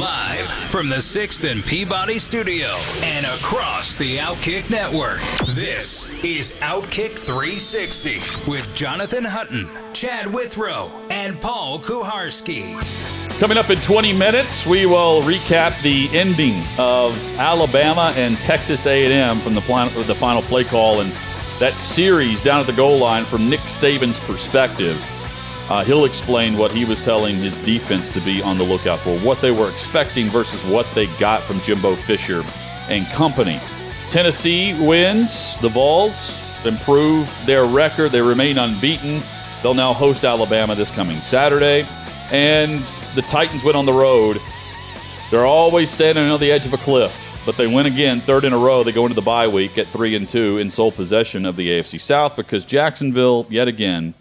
[0.00, 2.68] Live from the 6th and Peabody studio
[3.02, 5.20] and across the Outkick network.
[5.48, 8.14] This is Outkick 360
[8.50, 12.80] with Jonathan Hutton, Chad Withrow, and Paul Kuharsky.
[13.38, 19.40] Coming up in 20 minutes, we will recap the ending of Alabama and Texas A&M
[19.40, 21.12] from the, plan- the final play call and
[21.58, 24.96] that series down at the goal line from Nick Saban's perspective.
[25.72, 29.18] Uh, he'll explain what he was telling his defense to be on the lookout for,
[29.20, 32.44] what they were expecting versus what they got from Jimbo Fisher
[32.90, 33.58] and company.
[34.10, 35.58] Tennessee wins.
[35.62, 38.12] The Vols improve their record.
[38.12, 39.22] They remain unbeaten.
[39.62, 41.86] They'll now host Alabama this coming Saturday.
[42.30, 42.82] And
[43.14, 44.42] the Titans went on the road.
[45.30, 48.52] They're always standing on the edge of a cliff, but they win again, third in
[48.52, 48.84] a row.
[48.84, 51.66] They go into the bye week at three and two in sole possession of the
[51.70, 54.12] AFC South because Jacksonville, yet again,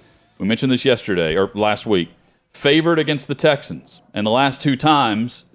[0.42, 2.10] we mentioned this yesterday or last week,
[2.50, 4.02] favored against the Texans.
[4.12, 5.46] And the last two times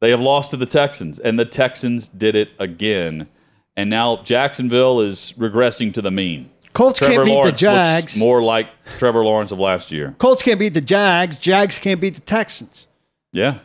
[0.00, 3.28] they have lost to the Texans, and the Texans did it again.
[3.76, 6.50] And now Jacksonville is regressing to the mean.
[6.72, 8.16] Colts Trevor can't beat Lawrence the looks Jags.
[8.16, 10.16] more like Trevor Lawrence of last year.
[10.18, 11.38] Colts can't beat the Jags.
[11.38, 12.88] Jags can't beat the Texans.
[13.32, 13.60] Yeah.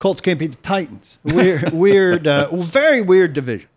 [0.00, 1.20] Colts can't beat the Titans.
[1.22, 3.68] Weird, weird, uh, very weird division.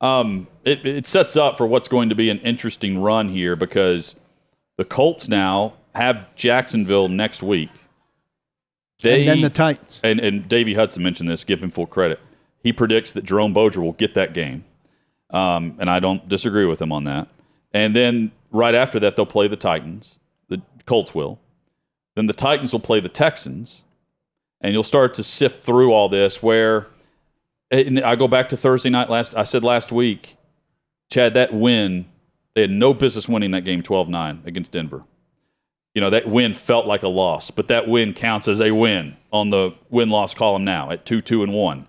[0.00, 4.14] Um, it, it sets up for what's going to be an interesting run here because
[4.76, 7.70] the Colts now have Jacksonville next week.
[9.02, 10.00] They, and then the Titans.
[10.02, 12.20] and, and Davey Hudson mentioned this, give him full credit.
[12.62, 14.64] He predicts that Jerome Boger will get that game.
[15.30, 17.28] Um, and I don't disagree with him on that.
[17.72, 20.18] And then right after that, they'll play the Titans.
[20.48, 21.38] The Colts will.
[22.14, 23.82] Then the Titans will play the Texans.
[24.60, 26.86] And you'll start to sift through all this where
[27.70, 30.36] I go back to Thursday night last I said last week,
[31.10, 32.06] Chad, that win,
[32.54, 35.04] they had no business winning that game 12-9 against Denver.
[35.94, 39.16] You know, that win felt like a loss, but that win counts as a win
[39.32, 41.86] on the win-loss column now at 2-2 and 1.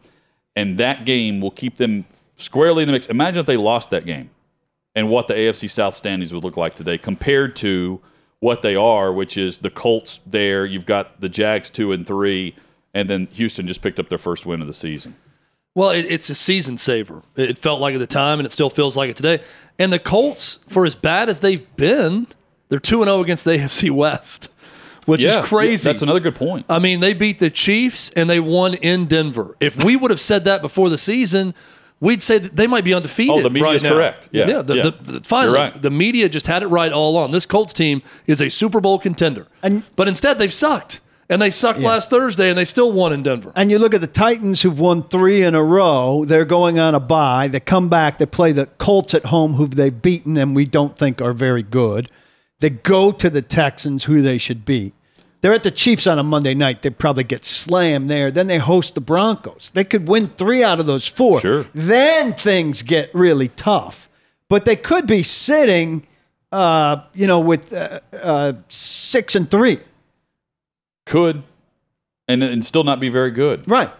[0.55, 2.05] And that game will keep them
[2.37, 3.07] squarely in the mix.
[3.07, 4.29] Imagine if they lost that game
[4.93, 7.99] and what the AFC South standings would look like today compared to
[8.39, 12.55] what they are, which is the Colts there, you've got the Jags 2 and 3,
[12.93, 15.15] and then Houston just picked up their first win of the season.
[15.75, 17.21] Well, it, it's a season saver.
[17.35, 19.43] It felt like at the time, and it still feels like it today.
[19.77, 22.27] And the Colts, for as bad as they've been,
[22.69, 24.49] they're two and zero against the AFC West,
[25.05, 25.87] which Yeah, is crazy.
[25.87, 26.65] yeah, that's another good point.
[26.69, 29.55] I mean, they beat the Chiefs and they won in Denver.
[29.59, 31.53] If we would have said that before the season,
[31.99, 33.33] we'd say that they might be undefeated.
[33.35, 33.95] Oh, the media's right now.
[33.95, 34.29] correct.
[34.31, 34.61] Yeah, yeah.
[34.61, 34.83] The, yeah.
[34.83, 35.81] The, the- finally, right.
[35.81, 37.31] the media just had it right all along.
[37.31, 41.49] This Colts team is a Super Bowl contender, And- but instead they've sucked, and they
[41.49, 43.51] sucked last Thursday, and they still won in Denver.
[43.55, 46.23] And you look at the Titans who've won three in a row.
[46.25, 47.47] They're going on a bye.
[47.47, 48.19] They come back.
[48.19, 51.63] They play the Colts at home, who they've beaten and we don't think are very
[51.63, 52.11] good.
[52.59, 54.93] They go to the Texans, who they should beat.
[55.41, 56.81] They're at the Chiefs on a Monday night.
[56.81, 58.31] They probably get slammed there.
[58.31, 59.71] Then they host the Broncos.
[59.73, 61.41] They could win three out of those four.
[61.41, 61.65] Sure.
[61.73, 64.09] Then things get really tough.
[64.49, 66.07] But they could be sitting,
[66.51, 69.79] uh, you know, with uh, uh, six and three.
[71.05, 71.43] Could,
[72.27, 73.69] and, and still not be very good.
[73.69, 73.91] Right.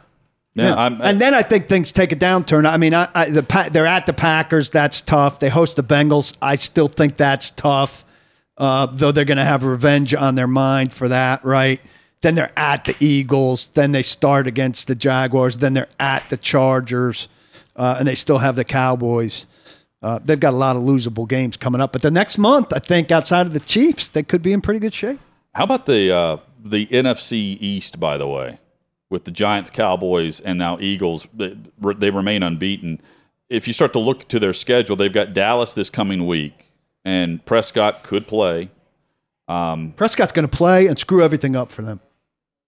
[0.56, 2.66] Yeah, I'm, and then I think things take a downturn.
[2.66, 4.70] I mean, I, I, the Pa- they're at the Packers.
[4.70, 5.40] That's tough.
[5.40, 6.34] They host the Bengals.
[6.42, 8.06] I still think that's tough,
[8.58, 11.82] uh, though they're going to have revenge on their mind for that, right?
[12.22, 13.68] Then they're at the Eagles.
[13.74, 15.58] Then they start against the Jaguars.
[15.58, 17.28] Then they're at the Chargers,
[17.76, 19.48] uh, and they still have the Cowboys.
[20.02, 21.92] Uh, they've got a lot of losable games coming up.
[21.92, 24.80] But the next month, I think, outside of the Chiefs, they could be in pretty
[24.80, 25.20] good shape.
[25.54, 28.00] how about the uh, the NFC East?
[28.00, 28.60] By the way,
[29.10, 31.56] with the Giants, Cowboys, and now Eagles, they,
[31.98, 33.02] they remain unbeaten.
[33.50, 36.72] If you start to look to their schedule, they've got Dallas this coming week,
[37.04, 38.70] and Prescott could play.
[39.48, 42.00] Um, Prescott's going to play and screw everything up for them.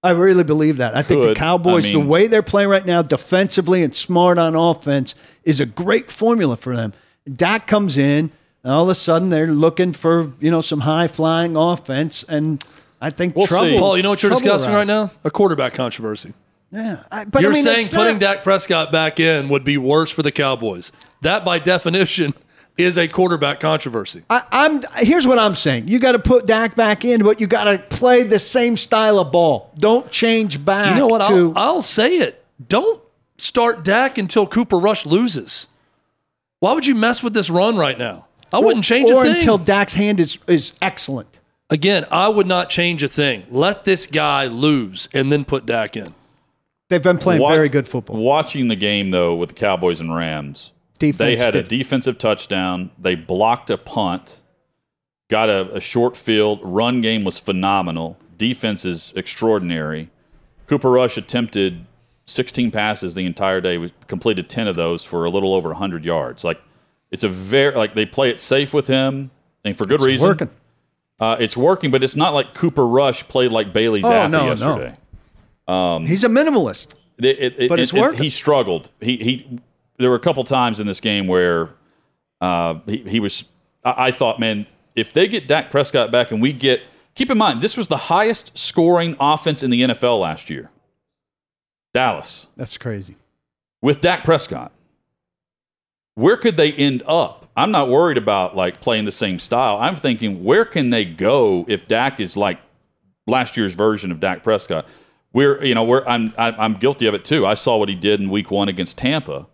[0.04, 0.96] I really believe that.
[0.96, 4.56] I think the Cowboys, I the way they're playing right now, defensively and smart on
[4.56, 6.94] offense, is a great formula for them.
[7.32, 8.32] Dak comes in,
[8.64, 12.64] and all of a sudden they're looking for you know some high flying offense, and
[13.02, 13.68] I think We'll trouble.
[13.70, 13.78] see.
[13.80, 15.12] Paul, you know what you're trouble discussing right now?
[15.24, 16.34] A quarterback controversy.
[16.72, 19.78] Yeah, I, but You're I mean, saying putting not- Dak Prescott back in would be
[19.78, 20.92] worse for the Cowboys.
[21.22, 22.34] That, by definition,
[22.78, 24.24] is a quarterback controversy.
[24.30, 25.88] I, I'm here's what I'm saying.
[25.88, 29.18] You got to put Dak back in, but you got to play the same style
[29.20, 29.72] of ball.
[29.80, 31.28] Don't change back You know what?
[31.30, 32.44] to I'll, I'll say it.
[32.68, 33.02] Don't
[33.38, 35.68] start Dak until Cooper Rush loses.
[36.60, 38.26] Why would you mess with this run right now?
[38.52, 39.36] I wouldn't change or a thing.
[39.36, 41.37] until Dak's hand is is excellent.
[41.70, 43.46] Again, I would not change a thing.
[43.52, 46.14] Let this guy lose and then put Dak in.
[46.90, 48.16] They've been playing Wa- very good football.
[48.16, 52.92] Watching the game though with the Cowboys and Rams, Defense they had a defensive touchdown.
[52.98, 54.42] They blocked a punt,
[55.30, 56.60] got a, a short field.
[56.64, 58.18] Run game was phenomenal.
[58.38, 60.10] Defense is extraordinary.
[60.68, 61.86] Cooper Rush attempted
[62.28, 63.78] 16 passes the entire day.
[63.78, 66.44] We completed 10 of those for a little over 100 yards.
[66.46, 66.62] Like
[67.12, 69.32] it's a very like they play it safe with him,
[69.66, 70.28] and for good It's reason.
[70.30, 70.50] working.
[71.20, 74.54] Uh, it's working, but it's not like Cooper Rush played like Bailey Oh, Zappe no,
[74.54, 74.78] no.
[74.80, 76.08] yesterday.
[76.08, 76.96] He's a minimalist.
[77.18, 78.22] It, it, it- But it's it- it- working.
[78.24, 78.90] he struggled.
[79.02, 79.60] He he.
[79.98, 81.70] There were a couple times in this game where
[82.40, 83.46] uh, he he was.
[83.84, 86.82] I, I thought, man, if they get Dak Prescott back and we get,
[87.16, 90.70] keep in mind, this was the highest scoring offense in the NFL last year.
[91.94, 93.16] Dallas That's crazy.
[93.82, 94.72] with Dak Prescott.
[96.16, 97.37] Where could they end up?
[97.58, 99.78] I'm not worried about like playing the same style.
[99.78, 102.60] I'm thinking where can they go if Dak is like
[103.26, 104.88] last year's version of Dak Prescott?
[105.34, 107.46] We're you know we're I'm I- I'm guilty of it too.
[107.46, 109.48] I saw what he did in Week One against Tampa,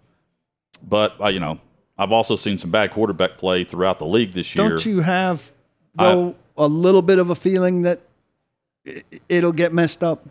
[0.88, 1.60] but uh, you know
[1.98, 4.70] I've also seen some bad quarterback play throughout the league this year.
[4.70, 5.52] Don't you have
[5.96, 8.02] though a little bit of a feeling that
[9.30, 10.28] it'll get messed up?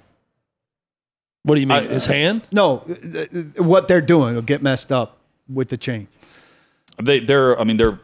[1.44, 1.84] What do you mean?
[1.84, 2.42] I- His hand?
[2.52, 5.16] No, th- th- what they're doing will get messed up
[5.48, 6.06] with the change.
[7.00, 8.00] They they're I mean they're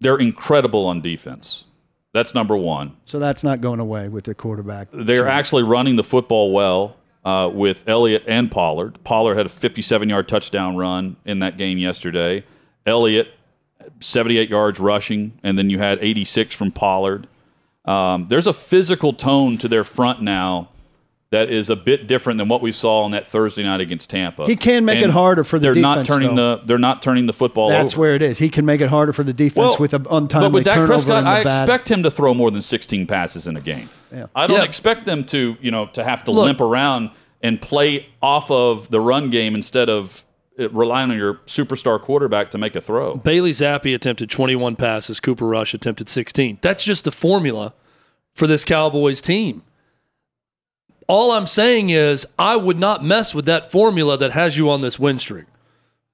[0.00, 1.64] they're incredible on defense.
[2.12, 2.96] That's number one.
[3.04, 4.88] So that's not going away with the quarterback.
[4.92, 8.98] They're actually running the football well uh, with Elliott and Pollard.
[9.04, 12.44] Pollard had a 57 yard touchdown run in that game yesterday.
[12.84, 13.28] Elliott,
[14.00, 17.28] 78 yards rushing, and then you had 86 from Pollard.
[17.84, 20.70] Um, there's a physical tone to their front now
[21.30, 24.46] that is a bit different than what we saw on that Thursday night against Tampa.
[24.46, 26.56] He can make it harder for the they're not turning though.
[26.56, 28.00] the they're not turning the football That's over.
[28.00, 28.38] where it is.
[28.38, 30.92] He can make it harder for the defense with an untimely But with Dak turnover
[30.92, 31.62] Prescott, and the I bad.
[31.62, 33.88] expect him to throw more than 16 passes in a game.
[34.34, 34.64] I don't Yeah.
[34.64, 37.10] expect them to, you know, to have to Look- limp around
[37.42, 40.24] and play off of the run game instead of
[40.58, 43.14] uh, relying on your superstar quarterback to make a throw.
[43.14, 45.20] Bailey Zappe attempted 21 passes.
[45.20, 46.58] Cooper Rush attempted 16.
[46.60, 47.72] That's just the formula
[48.34, 49.62] for this Cowboys team.
[51.10, 54.80] All I'm saying is, I would not mess with that formula that has you on
[54.80, 55.46] this win streak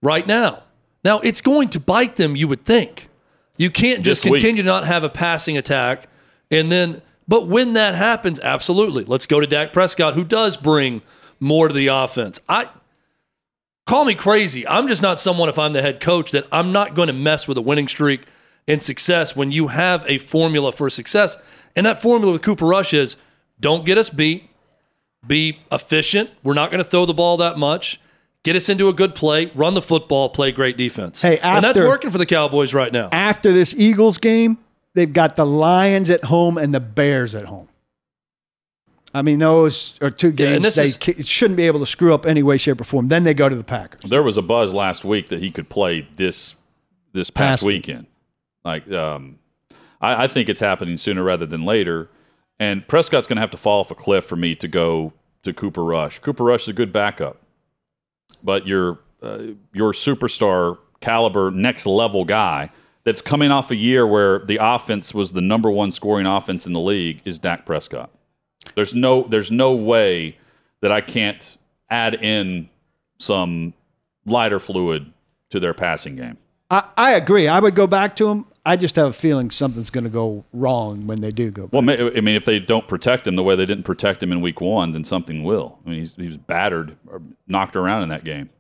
[0.00, 0.62] right now.
[1.04, 3.10] Now, it's going to bite them, you would think.
[3.58, 4.40] You can't just This week.
[4.40, 6.08] continue to not have a passing attack
[6.50, 9.04] and then, but when that happens, absolutely.
[9.04, 11.02] Let's go to Dak Prescott, who does bring
[11.40, 12.40] more to the offense.
[12.48, 12.70] I,
[13.87, 14.66] call me crazy.
[14.66, 17.46] I'm just not someone, if I'm the head coach, that I'm not going to mess
[17.46, 18.22] with a winning streak
[18.66, 21.37] and success when you have a formula for success.
[21.75, 23.19] And that formula with Cooper Rush is
[23.60, 24.48] don't get us beat,
[25.26, 26.31] be efficient.
[26.43, 28.00] We're not going to throw the ball that much.
[28.43, 31.20] Get us into a good play, run the football, play great defense.
[31.20, 33.08] Hey, and that's working for the Cowboys right now.
[33.11, 34.58] After this Eagles game,
[34.94, 37.69] they've got the Lions at home and the Bears at home.
[39.12, 42.26] I mean, those are two games this they is- shouldn't be able to screw up
[42.26, 43.08] any way, shape, or form.
[43.08, 44.02] Then they go to the Packers.
[44.08, 46.55] There was a buzz last week that he could play this
[47.14, 48.06] this past Past weekend.
[48.64, 49.38] Like, um,
[50.02, 52.11] I, I think it's happening sooner rather than later.
[52.58, 55.12] And Prescott's going to have to fall off a cliff for me to go
[55.43, 56.19] to Cooper Rush.
[56.20, 57.41] Cooper Rush is a good backup,
[58.43, 62.70] but your uh, your superstar caliber, next level guy
[63.05, 66.72] that's coming off a year where the offense was the number one scoring offense in
[66.72, 68.10] the league is Dak Prescott.
[68.75, 70.39] There's no there's no way
[70.81, 71.56] that I can't
[71.89, 72.69] add in
[73.19, 73.75] some
[74.27, 75.13] lighter fluid
[75.51, 76.36] to their passing game.
[76.70, 77.46] I, I agree.
[77.46, 78.46] I would go back to him.
[78.67, 81.69] I just have a feeling something's going to go wrong when they do go.
[81.69, 81.73] Back.
[81.73, 84.41] Well, I mean, if they don't protect him the way they didn't protect him in
[84.41, 85.79] Week One, then something will.
[85.87, 88.51] I mean, he's he was battered or knocked around in that game.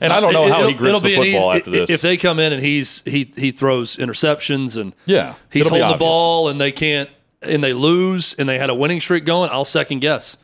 [0.00, 1.90] And I don't know how he it'll- grips it'll the be football easy- after this.
[1.90, 5.96] If they come in and he's he he throws interceptions and yeah, he's holding the
[5.96, 7.08] ball and they can't
[7.42, 10.36] and they lose and they had a winning streak going, I'll second guess.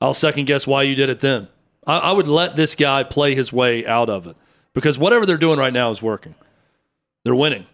[0.00, 1.48] I'll second guess why you did it then.
[1.86, 4.36] I, I would let this guy play his way out of it
[4.74, 6.34] because whatever they're doing right now is working.
[7.24, 7.66] They're winning.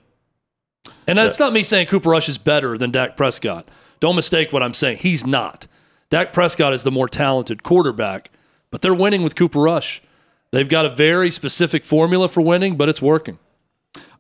[1.07, 3.69] And that's not me saying Cooper Rush is better than Dak Prescott.
[4.01, 4.99] Don't mistake what I'm saying.
[4.99, 5.67] He's not.
[6.11, 8.31] Dak Prescott is the more talented quarterback,
[8.71, 10.03] but they're winning with Cooper Rush.
[10.51, 13.39] They've got a very specific formula for winning, but it's working.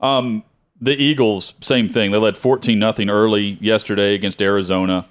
[0.00, 0.42] Um,
[0.80, 2.10] the Eagles, same thing.
[2.10, 5.06] They led 14 nothing early yesterday against Arizona.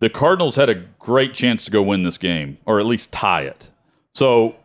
[0.00, 3.42] The Cardinals had a great chance to go win this game, or at least tie
[3.42, 3.70] it.
[4.12, 4.56] So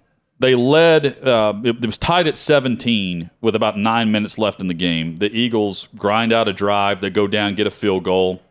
[0.44, 4.68] they led, uh, it, it was tied at 17 with about nine minutes left in
[4.68, 5.16] the game.
[5.16, 7.00] The Eagles grind out a drive.
[7.00, 8.42] They go down, get a field goal.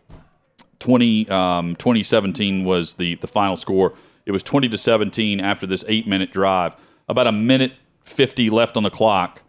[0.78, 3.92] 20, um, 2017 was the, the final score.
[4.24, 6.74] It was 20 to 17 after this eight minute drive.
[7.10, 9.42] about a minute 50 left on the clock.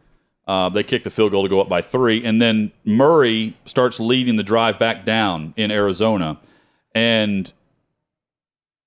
[0.46, 2.26] Uh, they kick the field goal to go up by three.
[2.26, 6.42] And then Murray starts leading the drive back down in Arizona.
[6.94, 7.54] And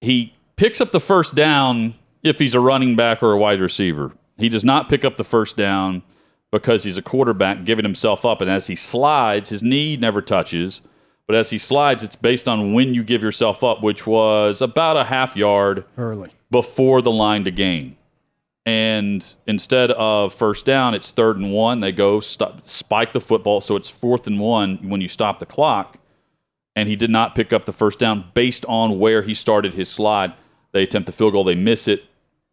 [0.03, 1.95] he picks up the first down
[2.27, 4.13] if he's a running back or a wide receiver.
[4.39, 6.03] He does not pick up the first down
[6.51, 8.41] because he's a quarterback giving himself up.
[8.41, 10.81] And as he slides, his knee never touches.
[11.27, 14.97] But as he slides, it's based on when you give yourself up, which was about
[14.97, 16.31] a half yard Early.
[16.51, 17.97] before the line to gain.
[18.65, 21.81] And instead of first down, it's third and one.
[21.81, 25.47] They go stop, spike the football, so it's fourth and one when you stop the
[25.47, 25.99] clock.
[26.75, 29.89] And he did not pick up the first down based on where he started his
[29.89, 30.33] slide.
[30.73, 32.05] They attempt the field goal, they miss it.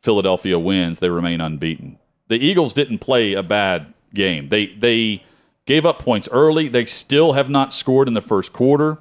[0.03, 0.99] Philadelphia wins.
[0.99, 1.97] They remain unbeaten.
[2.27, 4.49] The Eagles didn't play a bad game.
[4.49, 5.23] They they
[5.65, 6.67] gave up points early.
[6.67, 8.99] They still have not scored in the first quarter,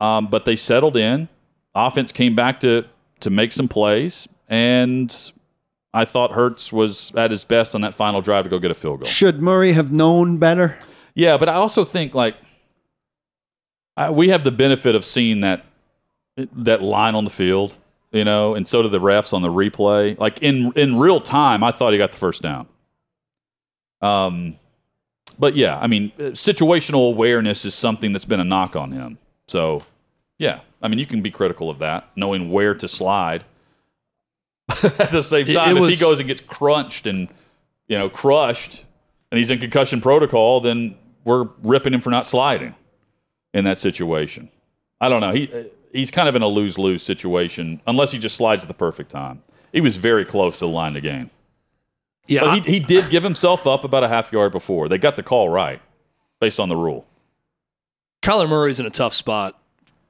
[0.00, 1.28] um, but they settled in.
[1.74, 2.84] Offense came back to
[3.20, 5.32] to make some plays, and
[5.94, 8.74] I thought Hurts was at his best on that final drive to go get a
[8.74, 9.08] field goal.
[9.08, 10.78] Should Murray have known better?
[11.14, 12.36] Yeah, but I also think like
[13.96, 15.66] I, we have the benefit of seeing that
[16.36, 17.76] that line on the field,
[18.12, 20.18] you know, and so do the refs on the replay.
[20.18, 22.68] Like in in real time, I thought he got the first down.
[24.00, 24.58] Um,
[25.38, 29.18] but yeah, I mean, uh, situational awareness is something that's been a knock on him.
[29.48, 29.82] So,
[30.38, 33.44] yeah, I mean, you can be critical of that, knowing where to slide.
[34.82, 37.28] At the same time, it if was- he goes and gets crunched and
[37.88, 38.84] you know crushed,
[39.30, 42.74] and he's in concussion protocol, then we're ripping him for not sliding
[43.54, 44.50] in that situation.
[45.00, 45.32] I don't know.
[45.32, 45.50] He
[45.92, 49.10] he's kind of in a lose lose situation unless he just slides at the perfect
[49.10, 49.42] time.
[49.72, 51.30] He was very close to the line to gain.
[52.26, 54.88] Yeah, But he, he did give himself up about a half yard before.
[54.88, 55.80] They got the call right
[56.40, 57.06] based on the rule.
[58.22, 59.58] Kyler Murray's in a tough spot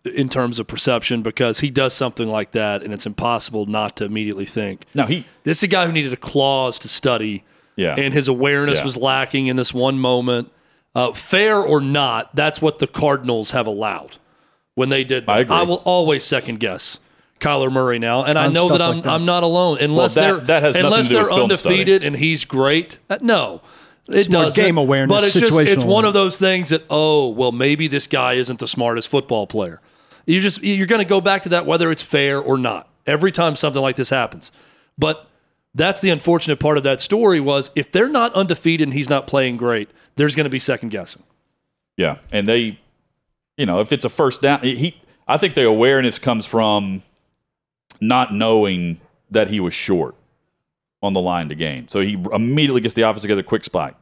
[0.05, 4.05] in terms of perception because he does something like that, and it's impossible not to
[4.05, 7.45] immediately think Now he this is a guy who needed a clause to study,
[7.77, 7.95] yeah.
[7.97, 8.85] and his awareness Yeah.
[8.85, 10.51] was lacking in this one moment.
[10.95, 14.19] Uh, fair or not, that's what the Cardinals have allowed
[14.75, 15.33] when they did that.
[15.33, 15.64] I agree.
[15.64, 16.99] will always second guess
[17.41, 19.12] Kyler Murray now, and I know that I'm like that.
[19.12, 22.05] I'm not alone unless that- they're that has unless to do with they're film undefeated
[22.05, 22.99] and he's great.
[23.11, 23.62] Uh, no.
[24.09, 24.61] It doesn't.
[24.61, 28.09] game awareness, but it's just it's one of those things that oh well maybe this
[28.09, 29.81] guy isn't the smartest football player.
[30.26, 33.31] You just you're going to go back to that whether it's fair or not every
[33.31, 34.50] time something like this happens.
[34.99, 35.26] But
[35.75, 39.26] that's the unfortunate part of that story was if they're not undefeated and he's not
[39.29, 41.23] playing great, there's going to be second guessing.
[41.97, 42.81] Yeah, and they,
[43.62, 44.97] you know, if it's a first down, he.
[45.28, 47.00] I think the awareness comes from
[48.00, 49.00] not knowing
[49.31, 50.16] that he was short
[51.00, 51.87] on the line to gain.
[51.87, 53.95] So he immediately gets the offense together, quick spike,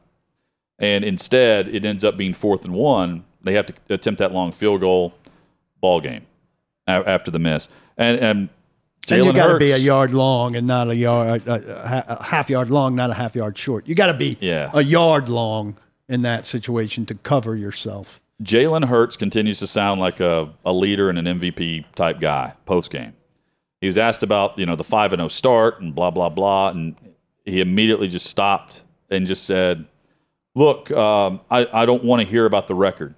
[0.79, 3.23] and instead it ends up being fourth and one.
[3.43, 5.13] They have to attempt that long field goal,
[5.79, 6.25] ball game,
[6.87, 8.49] after the miss, and and
[9.11, 12.15] And you Jalen got to be a yard long and not a yard, a, a,
[12.19, 13.87] a half yard long, not a half yard short.
[13.87, 14.71] You got to be Yeah.
[14.73, 15.77] a yard long
[16.09, 18.19] in that situation to cover yourself.
[18.41, 22.89] Jalen Hurts continues to sound like a, a leader and an MVP type guy post
[22.89, 23.13] game.
[23.81, 26.69] He was asked about you know the five and zero start and blah blah blah,
[26.69, 26.95] and
[27.45, 29.85] he immediately just stopped and just said,
[30.55, 33.13] "Look, um, I I don't want to hear about the record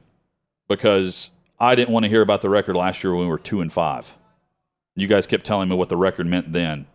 [0.67, 3.61] because I didn't want to hear about the record last year when we were two
[3.61, 4.17] and five.
[4.95, 6.85] You guys kept telling me what the record meant then.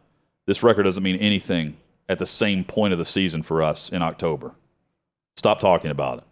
[0.46, 1.76] This record doesn't mean anything
[2.08, 4.54] at the same point of the season for us in October.
[5.36, 6.27] Stop talking about it."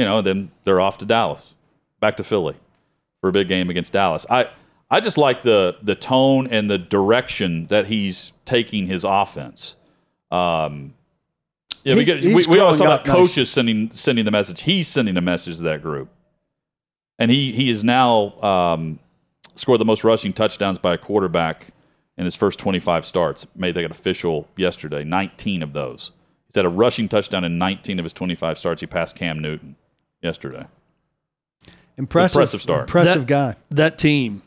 [0.00, 1.54] You know, then they're off to Dallas,
[2.00, 2.56] back to Philly
[3.20, 4.24] for a big game against Dallas.
[4.30, 4.48] I
[4.90, 9.76] I just like the the tone and the direction that he's taking his offense.
[10.30, 10.94] Um,
[11.84, 13.14] yeah, He- he's we, we always talk about up nice.
[13.16, 14.62] coaches sending sending the message.
[14.62, 16.08] He's sending a message to that group,
[17.18, 18.98] and he he is now um,
[19.54, 21.68] scored the most rushing touchdowns by a quarterback
[22.16, 23.46] in his first 25 starts.
[23.54, 25.04] Made that official yesterday.
[25.04, 26.10] 19 of those.
[26.46, 28.80] He's had a rushing touchdown in 19 of his 25 starts.
[28.80, 29.76] He passed Cam Newton
[30.22, 30.66] yesterday.
[31.96, 32.80] Impressive, Impressive start.
[32.82, 33.56] Impressive That- guy.
[33.70, 34.42] That team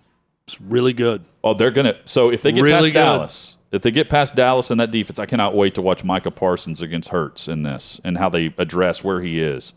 [0.48, 1.24] is really good.
[1.44, 1.96] Oh, they're gonna.
[2.06, 2.94] So if they get Really past good.
[2.94, 6.32] Dallas, if they get past Dallas and that defense, I cannot wait to watch Micah
[6.32, 9.74] Parsons against Hurts in this and how they address where he is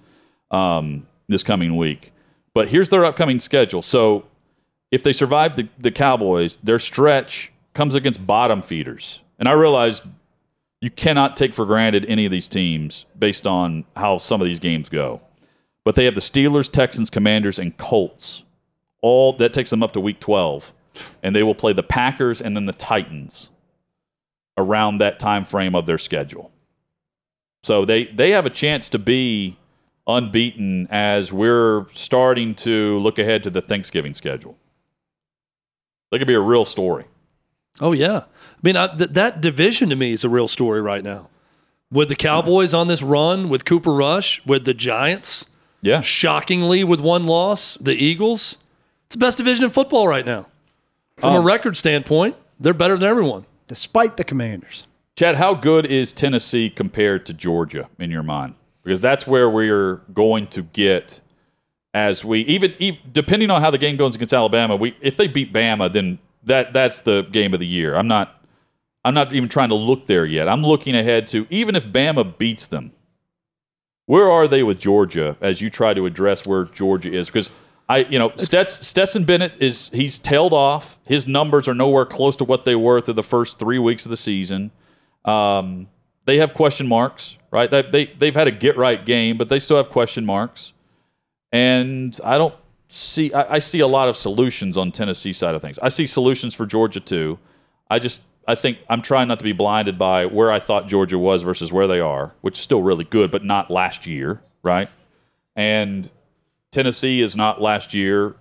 [0.51, 2.13] um, this coming week.
[2.55, 3.83] But here's their upcoming schedule.
[3.83, 4.25] So
[4.91, 10.01] if they survive the, the Cowboys, their stretch comes against bottom feeders, and I realize
[10.81, 14.59] you cannot take for granted any of these teams based on how some of these
[14.61, 15.21] games go.
[15.87, 18.43] But they have the Steelers, Texans, Commanders, and Colts.
[19.03, 20.75] All that takes them up to week 12.
[21.23, 23.51] And they will play the Packers and then the Titans
[24.59, 26.51] around that time frame of their schedule.
[27.63, 29.59] So they, they have a chance to be
[30.09, 34.59] unbeaten as we're starting to look ahead to the Thanksgiving schedule.
[36.11, 37.05] They could be a real story.
[37.81, 41.05] Oh yeah, I mean I, th- that division to me is a real story right
[41.05, 41.29] now.
[41.93, 45.47] With the Cowboys on this run, with Cooper Rush, with the Giants,
[45.83, 46.01] Yeah.
[46.01, 48.57] shockingly with one loss, the Eagles.
[49.07, 50.47] It's the best division in football right now.
[51.19, 53.47] From Um, a record standpoint, they're better than everyone.
[53.69, 54.87] Despite the Commanders.
[55.17, 58.55] Chad, how good is Tennessee compared to Georgia in your mind?
[58.85, 61.21] Because that's where we're going to get
[61.95, 64.77] as we even, even depending on how the game goes against Alabama.
[64.77, 67.97] We if they beat Bama, then that that's the game of the year.
[67.97, 68.41] I'm not
[69.05, 70.49] I'm not even trying to look there yet.
[70.49, 72.93] I'm looking ahead to even if Bama beats them,
[74.07, 77.29] where are they with Georgia as you try to address where Georgia is?
[77.29, 77.51] Because
[77.89, 80.99] I, you know, Stets, Stetson Bennett is he's tailed off.
[81.07, 84.11] His numbers are nowhere close to what they were through the first three weeks of
[84.11, 84.71] the season.
[85.25, 85.89] Um,
[86.25, 87.71] they have question marks, right?
[87.71, 90.73] They, they they've had a get right game, but they still have question marks.
[91.53, 92.55] And I don't
[92.89, 95.79] see I, I see a lot of solutions on Tennessee side of things.
[95.79, 97.39] I see solutions for Georgia too.
[97.89, 101.19] I just I think I'm trying not to be blinded by where I thought Georgia
[101.19, 104.89] was versus where they are, which is still really good, but not last year, right?
[105.57, 106.11] And
[106.71, 108.37] Tennessee is not last year,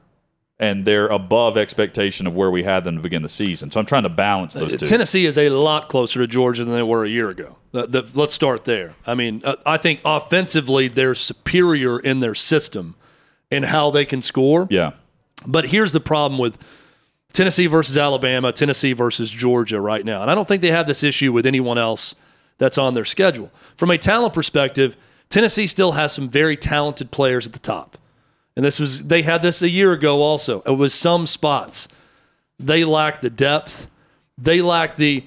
[0.59, 3.71] and they're above expectation of where we had them to begin the season.
[3.71, 4.85] So I'm trying to balance those two.
[4.85, 7.57] Tennessee is a lot closer to Georgia than they were a year ago.
[7.71, 8.95] The- the- let's start there.
[9.07, 12.95] I mean, uh, I think offensively they're superior in their system
[13.51, 14.67] and how they can score.
[14.69, 14.91] yeah,
[15.45, 16.57] But here's the problem with
[17.35, 20.21] Tennessee versus Alabama, Tennessee versus Georgia right now.
[20.21, 22.15] And I don't think they have this issue with anyone else
[22.57, 23.51] that's on their schedule.
[23.75, 24.95] From a talent perspective,
[25.29, 27.97] Tennessee still has some very talented players at the top.
[28.55, 30.61] And this was they had this a year ago also.
[30.65, 31.89] It was some spots.
[32.57, 33.87] They lack the depth.
[34.37, 35.25] They lack the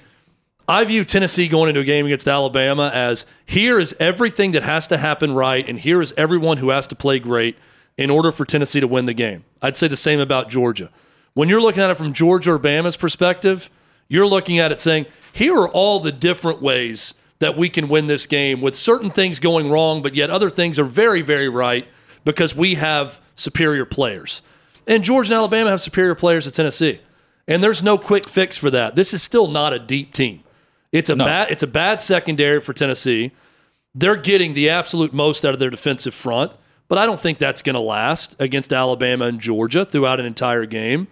[0.67, 4.87] I view Tennessee going into a game against Alabama as here is everything that has
[4.89, 7.57] to happen right, and here is everyone who has to play great
[7.97, 9.45] in order for Tennessee to win the game.
[9.63, 10.91] I'd say the same about Georgia.
[11.39, 13.71] When you're looking at it from George or Bama's perspective,
[14.09, 18.09] you're looking at it saying, here are all the different ways that we can win
[18.09, 21.87] this game with certain things going wrong, but yet other things are very, very right
[22.25, 24.43] because we have superior players.
[24.89, 26.99] And Georgia and Alabama have superior players to Tennessee.
[27.47, 28.97] And there's no quick fix for that.
[28.97, 30.43] This is still not a deep team.
[30.91, 33.31] It's a bad it's a bad secondary for Tennessee.
[33.95, 36.51] They're getting the absolute most out of their defensive front,
[36.89, 40.67] but I don't think that's going to last against Alabama and Georgia throughout an entire
[40.67, 41.07] game.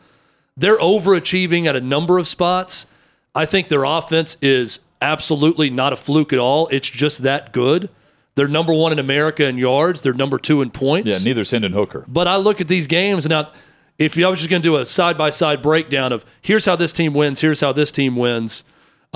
[0.57, 2.87] They're overachieving at a number of spots.
[3.35, 6.69] I think their offense is absolutely not a fluke at all.
[6.69, 7.90] It's just that good.
[8.35, 10.03] They're number one in America in yards.
[10.03, 11.11] They're number two in points.
[11.11, 11.25] yeah.
[11.25, 12.05] Neither Hendon Hooker.
[12.09, 13.51] But I look at these games and now,
[13.99, 16.77] if I was just going to do a side by side breakdown of here's how
[16.77, 18.62] this team wins, here's how this team wins,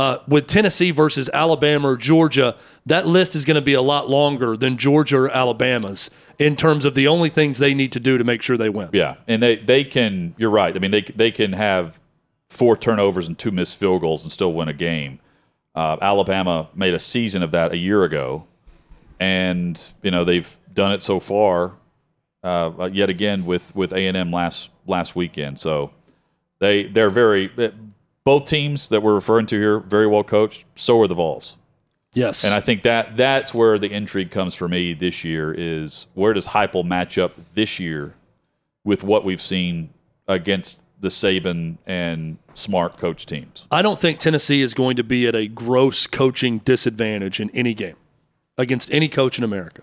[0.01, 4.09] uh, with Tennessee versus Alabama or Georgia, that list is going to be a lot
[4.09, 6.09] longer than Georgia or Alabama's
[6.39, 8.89] in terms of the only things they need to do to make sure they win.
[8.95, 10.35] Yeah, and they they can.
[10.39, 10.75] You're right.
[10.75, 12.01] I mean, they they can have
[12.49, 15.21] four turnovers and two missed field goals and still win a game.
[15.75, 18.47] Uh, Alabama made a season of that a year ago,
[19.21, 21.73] and you know they've done it so far.
[22.43, 25.61] Uh, yet again with with A and M last last weekend.
[25.61, 25.91] So
[26.59, 27.51] they they're very
[28.25, 30.65] both teams that we're referring to here very well coached.
[30.77, 31.57] So are the Vols.
[32.13, 32.45] Yes.
[32.45, 36.33] And I think that that's where the intrigue comes for me this year is where
[36.33, 38.15] does Heupel match up this year
[38.85, 39.91] with what we've seen
[40.27, 43.67] against the Saban and Smart coach teams?
[43.71, 47.75] I don't think Tennessee is going to be at a gross coaching disadvantage in any
[47.75, 47.97] game
[48.59, 49.83] against any coach in America.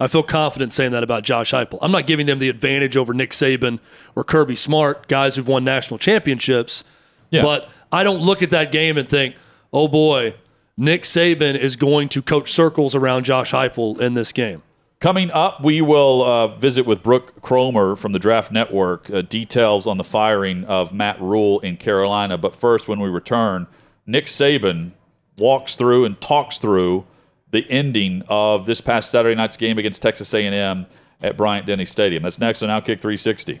[0.00, 1.78] I feel confident saying that about Josh Heupel.
[1.80, 3.78] I'm not giving them the advantage over Nick Saban
[4.14, 6.84] or Kirby Smart, guys who've won national championships.
[7.30, 7.42] Yeah.
[7.42, 9.36] But I don't look at that game and think,
[9.72, 10.34] oh boy,
[10.76, 14.62] Nick Saban is going to coach circles around Josh Heupel in this game.
[15.00, 19.08] Coming up, we will uh, visit with Brooke Cromer from the Draft Network.
[19.08, 22.36] Uh, details on the firing of Matt Rhule in Carolina.
[22.36, 23.68] But first, when we return,
[24.06, 24.90] Nick Saban
[25.36, 27.06] walks through and talks through
[27.52, 30.86] the ending of this past Saturday night's game against Texas A&M
[31.22, 32.24] at Bryant Denny Stadium.
[32.24, 33.60] That's next on Outkick 360.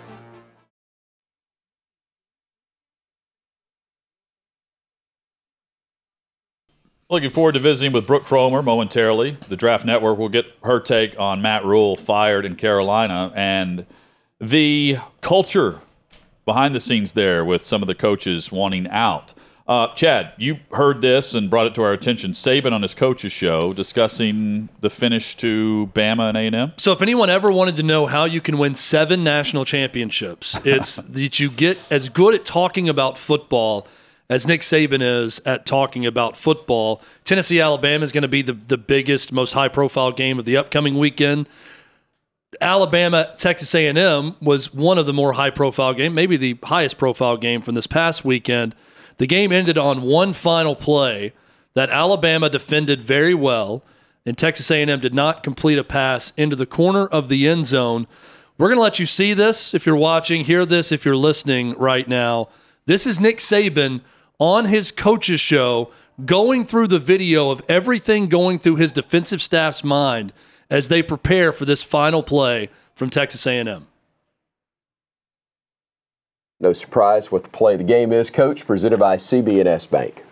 [7.11, 9.35] Looking forward to visiting with Brooke Cromer momentarily.
[9.49, 13.33] The Draft Network will get her take on Matt Rhule fired in Carolina.
[13.35, 13.85] And
[14.39, 15.81] the culture
[16.45, 19.33] behind the scenes there with some of the coaches wanting out.
[19.67, 22.31] Uh, Chad, you heard this and brought it to our attention.
[22.31, 26.71] Saban on his coaches show discussing the finish to Bama and A&M.
[26.77, 30.95] So, if anyone ever wanted to know how you can win seven national championships, it's
[31.09, 33.85] that you get as good at talking about football
[34.31, 37.01] as Nick Saban is at talking about football.
[37.25, 40.55] Tennessee Alabama is going to be the, the biggest, most high profile game of the
[40.55, 41.49] upcoming weekend.
[42.61, 47.35] Alabama Texas A&M was one of the more high profile game, maybe the highest profile
[47.35, 48.73] game from this past weekend.
[49.17, 51.33] The game ended on one final play
[51.73, 53.83] that Alabama defended very well,
[54.25, 58.07] and Texas A&M did not complete a pass into the corner of the end zone.
[58.57, 61.73] We're going to let you see this if you're watching, hear this if you're listening
[61.77, 62.47] right now.
[62.85, 63.99] This is Nick Saban
[64.41, 65.91] on his coach's show
[66.25, 70.33] going through the video of everything going through his defensive staff's mind
[70.67, 73.85] as they prepare for this final play from Texas A&M.
[76.59, 80.23] No surprise what the play of the game is, Coach, presented by CB&S Bank.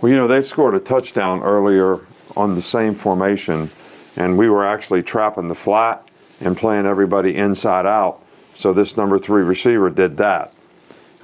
[0.00, 2.00] Well, you know, they scored a touchdown earlier
[2.34, 3.70] on the same formation,
[4.16, 6.08] and we were actually trapping the flat
[6.40, 8.22] and playing everybody inside out.
[8.56, 10.53] So this number three receiver did that.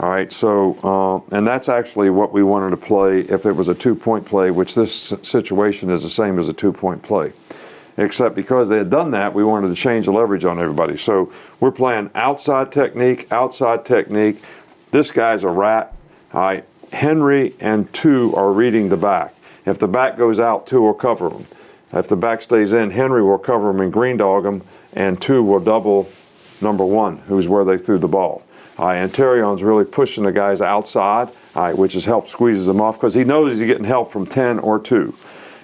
[0.01, 3.69] All right, so, uh, and that's actually what we wanted to play if it was
[3.69, 7.33] a two point play, which this situation is the same as a two point play
[8.01, 10.97] except because they had done that, we wanted to change the leverage on everybody.
[10.97, 14.43] So we're playing outside technique, outside technique.
[14.91, 15.95] This guy's a rat.
[16.33, 16.65] All right.
[16.93, 19.35] Henry and two are reading the back.
[19.67, 21.47] If the back goes out, two will cover him.
[21.93, 24.63] If the back stays in, Henry will cover him and green dog him,
[24.95, 26.09] and two will double
[26.61, 28.43] number one, who's where they threw the ball.
[28.79, 32.81] Uh, right, and Terrion's really pushing the guys outside, right, which has helped squeezes them
[32.81, 35.15] off because he knows he's getting help from 10 or 2.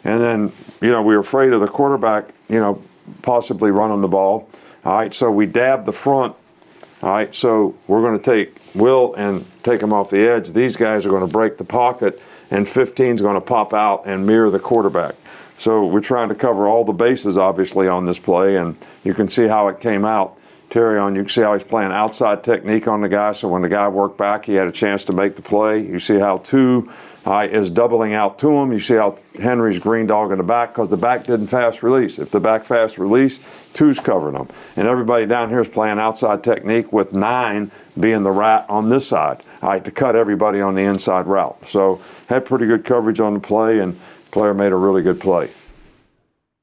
[0.05, 2.83] And then, you know, we were afraid of the quarterback, you know,
[3.23, 4.49] possibly running the ball.
[4.85, 6.37] All right, so we dab the front.
[7.03, 10.53] All right, so we're going to take Will and take him off the edge.
[10.53, 14.07] These guys are going to break the pocket, and 15 is going to pop out
[14.07, 15.15] and mirror the quarterback.
[15.59, 19.29] So we're trying to cover all the bases, obviously, on this play, and you can
[19.29, 20.39] see how it came out.
[20.77, 23.33] Terrion, you can see how he's playing outside technique on the guy.
[23.33, 25.81] So when the guy worked back, he had a chance to make the play.
[25.81, 26.93] You see how two
[27.25, 28.73] uh, is doubling out to him.
[28.73, 32.19] You see how Henry's green dog in the back because the back didn't fast release.
[32.19, 33.39] If the back fast release,
[33.73, 34.51] two's covering them.
[34.77, 39.09] And everybody down here is playing outside technique with nine being the rat on this
[39.09, 41.57] side, all right, to cut everybody on the inside route.
[41.71, 43.99] So had pretty good coverage on the play, and
[44.31, 45.49] player made a really good play.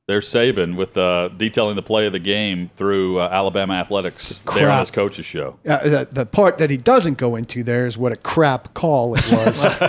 [0.06, 4.60] There's Saban with uh, detailing the play of the game through uh, Alabama athletics Crap.
[4.60, 5.58] there on his coach's show.
[5.66, 9.16] Uh, the, the part that he doesn't go into there is what a crap call
[9.16, 9.64] it was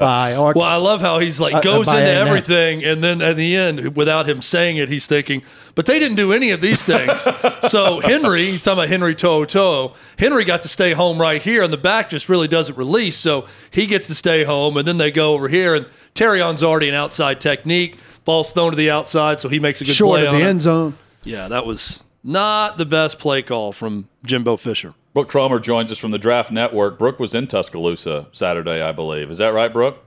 [0.00, 0.58] by Arkansas.
[0.58, 2.26] Well, I love how he's like Uh, goes into A&M.
[2.26, 5.42] everything, and then at the end, without him saying it, he's thinking,
[5.76, 7.24] "But they didn't do any of these things."
[7.70, 9.94] so Henry, he's talking about Henry To'oTo'o.
[10.18, 13.46] Henry got to stay home right here, and the back just really doesn't release, so
[13.70, 16.96] he gets to stay home, and then they go over here, and Terrion's already an
[16.96, 17.96] outside technique.
[18.24, 20.42] Ball's thrown to the outside, so he makes a good short play of the on
[20.42, 20.48] it.
[20.48, 20.98] end zone.
[21.24, 24.94] Yeah, that was not the best play call from Jimbo Fisher.
[25.14, 26.98] Brooke Cromer joins us from the Draft Network.
[26.98, 29.30] Brooke was in Tuscaloosa Saturday, I believe.
[29.30, 30.02] Is that right, Brooke?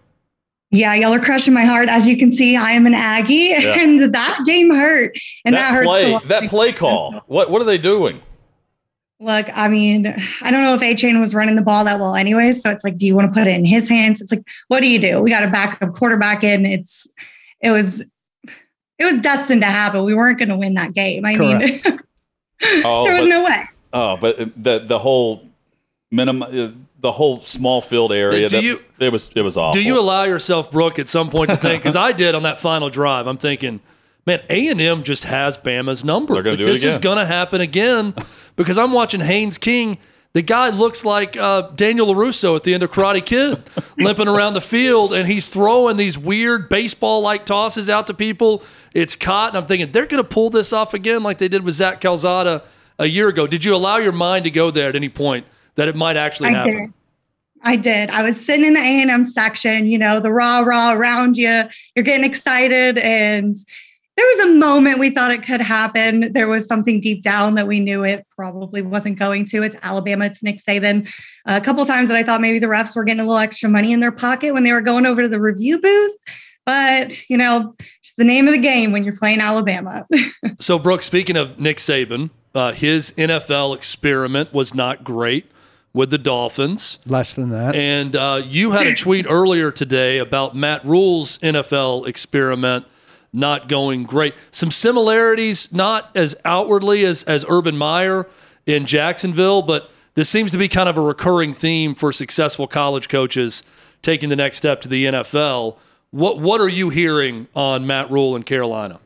[0.72, 1.90] Yeah, y'all are crushing my heart.
[1.90, 5.74] As you can see, I am an Aggie, and that game hurt, and that, that
[5.74, 5.86] hurts.
[5.86, 7.22] to play, that play call.
[7.28, 8.22] What what are they doing?
[9.22, 10.08] Look, I mean,
[10.42, 12.52] I don't know if Achane was running the ball that well, anyway.
[12.52, 14.20] So it's like, do you want to put it in his hands?
[14.20, 15.22] It's like, what do you do?
[15.22, 16.66] We got a backup quarterback in.
[16.66, 17.08] It's,
[17.66, 20.04] it was, it was destined to happen.
[20.06, 21.26] We weren't going to win that game.
[21.26, 21.82] I mean,
[22.86, 23.64] Oh, there was but- no way.
[23.94, 25.48] Oh, but the the whole
[26.12, 28.48] minimum, uh, the whole small field area.
[28.50, 29.74] Do that- you- it was it was awful.
[29.74, 31.82] Do you allow yourself, Brooke, at some point to think?
[31.82, 33.28] Because I did on that final drive.
[33.28, 33.80] I'm thinking,
[34.26, 36.34] man, A and M just has Bama's number.
[36.34, 38.14] They're gonna Like, do it this is going to happen again
[38.56, 39.98] because I'm watching Haynes King.
[40.36, 43.64] The guy looks like uh, Daniel Larusso at the end of Karate Kid,
[43.98, 48.62] limping around the field, and he's throwing these weird baseball-like tosses out to people.
[48.94, 51.64] It's caught, and I'm thinking they're going to pull this off again, like they did
[51.64, 52.64] with Zach Calzada
[53.00, 53.48] a year ago.
[53.48, 55.46] Did you allow your mind to go there at any point
[55.76, 56.74] that it might actually I happen?
[56.74, 56.94] did.
[57.62, 58.10] I did.
[58.10, 61.38] I was sitting in the A and M section, you know, the rah rah around
[61.38, 61.64] you.
[61.96, 63.56] You're getting excited, and
[64.16, 66.32] there was a moment we thought it could happen.
[66.32, 69.62] There was something deep down that we knew it probably wasn't going to.
[69.62, 70.26] It's Alabama.
[70.26, 71.10] It's Nick Saban.
[71.46, 73.92] a couple times that I thought maybe the refs were getting a little extra money
[73.92, 76.18] in their pocket when they were going over to the review booth.
[76.66, 80.06] But you know, just the name of the game when you're playing Alabama.
[80.58, 85.52] So, Brooke, speaking of Nick Saban, uh, his NFL experiment was not great
[85.92, 86.98] with the Dolphins.
[87.06, 87.76] Less than that.
[87.76, 92.86] And uh, you had a tweet earlier today about Matt Rhule's NFL experiment
[93.36, 94.34] not going great.
[94.52, 98.28] Some similarities, not as outwardly as, as Urban Meyer
[98.66, 103.10] in Jacksonville, but this seems to be kind of a recurring theme for successful college
[103.10, 103.64] coaches
[104.02, 105.78] taking the next step to the NFL.
[106.12, 109.00] What what are you hearing on Matt Rhule in Carolina?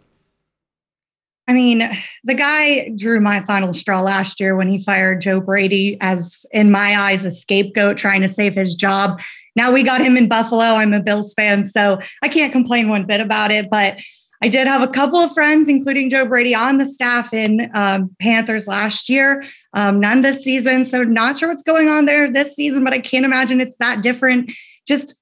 [1.47, 1.89] I mean,
[2.23, 6.69] the guy drew my final straw last year when he fired Joe Brady as, in
[6.69, 9.19] my eyes, a scapegoat trying to save his job.
[9.55, 10.61] Now we got him in Buffalo.
[10.61, 13.67] I'm a Bills fan, so I can't complain one bit about it.
[13.71, 13.99] But
[14.41, 18.15] I did have a couple of friends, including Joe Brady, on the staff in um,
[18.19, 19.43] Panthers last year.
[19.73, 20.85] Um, none this season.
[20.85, 24.01] So, not sure what's going on there this season, but I can't imagine it's that
[24.01, 24.51] different.
[24.87, 25.21] Just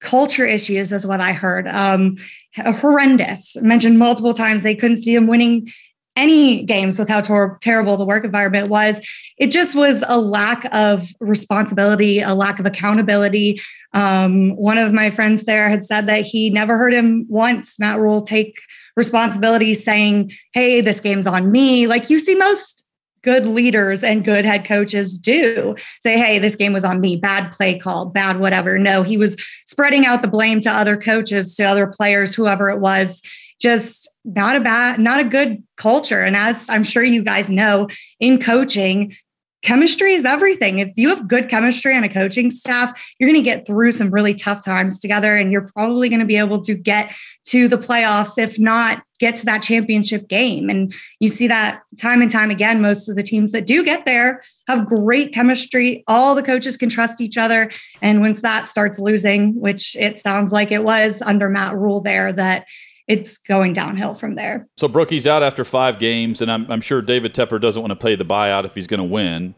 [0.00, 1.66] culture issues is what I heard.
[1.68, 2.16] Um,
[2.56, 3.56] horrendous.
[3.56, 5.70] Mentioned multiple times they couldn't see him winning
[6.18, 9.00] any games with how tor- terrible the work environment was.
[9.38, 13.60] It just was a lack of responsibility, a lack of accountability.
[13.94, 18.00] Um, one of my friends there had said that he never heard him once, Matt
[18.00, 18.58] Rhule, take
[18.96, 21.86] responsibility saying, Hey, this game's on me.
[21.86, 22.88] Like you see most
[23.22, 27.52] good leaders and good head coaches do say, hey, this game was on me, bad
[27.52, 28.78] play call, bad whatever.
[28.78, 32.80] No, he was spreading out the blame to other coaches, to other players, whoever it
[32.80, 33.22] was.
[33.60, 36.22] Just not a bad, not a good culture.
[36.22, 37.88] And as I'm sure you guys know,
[38.20, 39.14] in coaching,
[39.62, 40.78] chemistry is everything.
[40.78, 44.10] If you have good chemistry on a coaching staff, you're going to get through some
[44.10, 47.12] really tough times together and you're probably going to be able to get
[47.46, 50.70] to the playoffs, if not get to that championship game.
[50.70, 52.80] And you see that time and time again.
[52.80, 56.04] Most of the teams that do get there have great chemistry.
[56.06, 57.72] All the coaches can trust each other.
[58.00, 62.32] And once that starts losing, which it sounds like it was under Matt Rhule there,
[62.34, 62.66] that
[63.08, 64.68] it's going downhill from there.
[64.76, 67.96] So Brookie's out after five games, and I'm, I'm sure David Tepper doesn't want to
[67.96, 69.54] pay the buyout if he's going to win,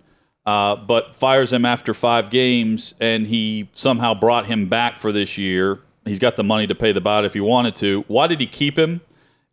[0.47, 5.37] uh, but fires him after five games, and he somehow brought him back for this
[5.37, 5.81] year.
[6.07, 8.05] He's got the money to pay the buyout if he wanted to.
[8.07, 9.01] Why did he keep him?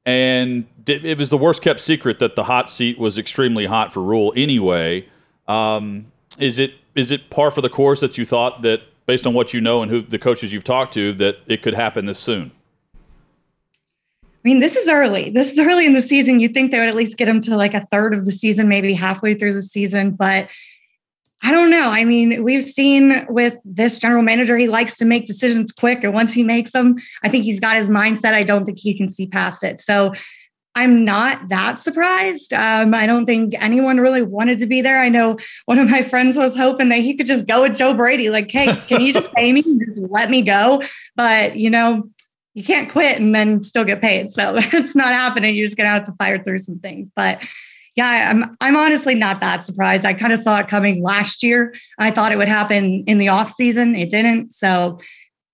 [0.05, 4.01] And it was the worst kept secret that the hot seat was extremely hot for
[4.01, 5.05] Rhule anyway.
[5.49, 9.33] Um, is it is it par for the course that you thought that based on
[9.33, 12.19] what you know and who the coaches you've talked to that it could happen this
[12.19, 12.51] soon?
[14.45, 15.29] I mean, this is early.
[15.29, 16.39] This is early in the season.
[16.39, 18.67] You'd think they would at least get him to like a third of the season,
[18.67, 20.11] maybe halfway through the season.
[20.11, 20.47] But
[21.43, 21.89] I don't know.
[21.89, 26.03] I mean, we've seen with this general manager, he likes to make decisions quick.
[26.03, 28.33] And once he makes them, I think he's got his mindset.
[28.33, 29.79] I don't think he can see past it.
[29.79, 30.13] So
[30.77, 32.53] I'm not that surprised.
[32.53, 34.99] Um, I don't think anyone really wanted to be there.
[34.99, 37.95] I know one of my friends was hoping that he could just go with Joe
[37.95, 38.29] Brady.
[38.29, 39.63] Like, hey, can you just pay me?
[39.63, 40.83] Just let me go.
[41.15, 42.09] But, you know,
[42.57, 44.33] you can't quit and then still get paid.
[44.33, 45.53] So that's not happening.
[45.53, 47.11] You're just gonna have to fire through some things.
[47.15, 47.43] But
[47.95, 50.05] yeah, I'm I'm honestly not that surprised.
[50.05, 51.75] I kind of saw it coming last year.
[51.99, 53.95] I thought it would happen in the off season.
[53.95, 54.53] It didn't.
[54.53, 54.99] So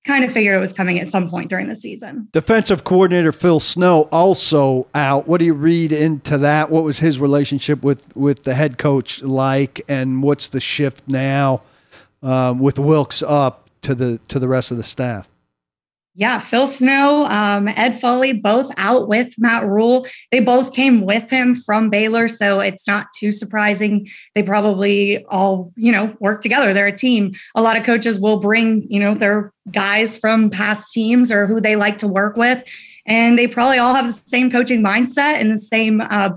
[0.05, 2.29] kind of figured it was coming at some point during the season.
[2.31, 5.27] Defensive coordinator Phil Snow also out.
[5.27, 6.69] What do you read into that?
[6.69, 11.63] What was his relationship with with the head coach like, and what's the shift now
[12.21, 15.27] um, with Wilks up to the to the rest of the staff?
[16.15, 20.05] Yeah, Phil Snow, um, Ed Foley, both out with Matt Rhule.
[20.31, 24.07] They both came with him from Baylor, so it's not too surprising.
[24.35, 26.71] They probably all, you know, work together.
[26.71, 27.33] They're a team.
[27.55, 31.59] A lot of coaches will bring, you know, their guys from past teams or who
[31.59, 32.63] they like to work with,
[33.07, 36.29] and they probably all have the same coaching mindset and the same uh,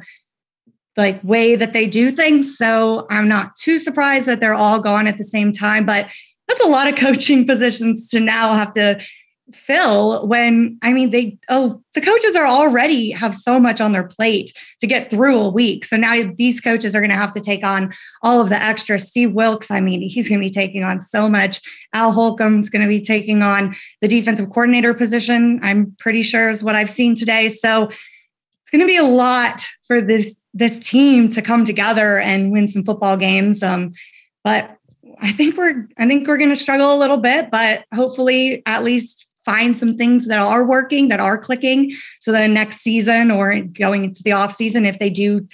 [0.96, 2.56] like way that they do things.
[2.56, 6.08] So I'm not too surprised that they're all gone at the same time, but
[6.48, 9.00] that's a lot of coaching positions to now have to
[9.52, 14.02] fill when I mean they oh the coaches are already have so much on their
[14.02, 15.84] plate to get through a week.
[15.84, 18.98] So now these coaches are going to have to take on all of the extra.
[18.98, 21.60] Steve Wilks, I mean, he's going to be taking on so much.
[21.92, 25.60] Al Holcomb's going to be taking on the defensive coordinator position.
[25.62, 27.48] I'm pretty sure is what I've seen today.
[27.48, 32.50] So it's going to be a lot for this this team to come together and
[32.50, 33.62] win some football games.
[33.62, 33.92] Um,
[34.42, 34.76] but
[35.20, 38.82] I think we're I think we're going to struggle a little bit, but hopefully at
[38.82, 41.92] least find some things that are working, that are clicking.
[42.20, 45.46] So that next season or going into the off season, if they do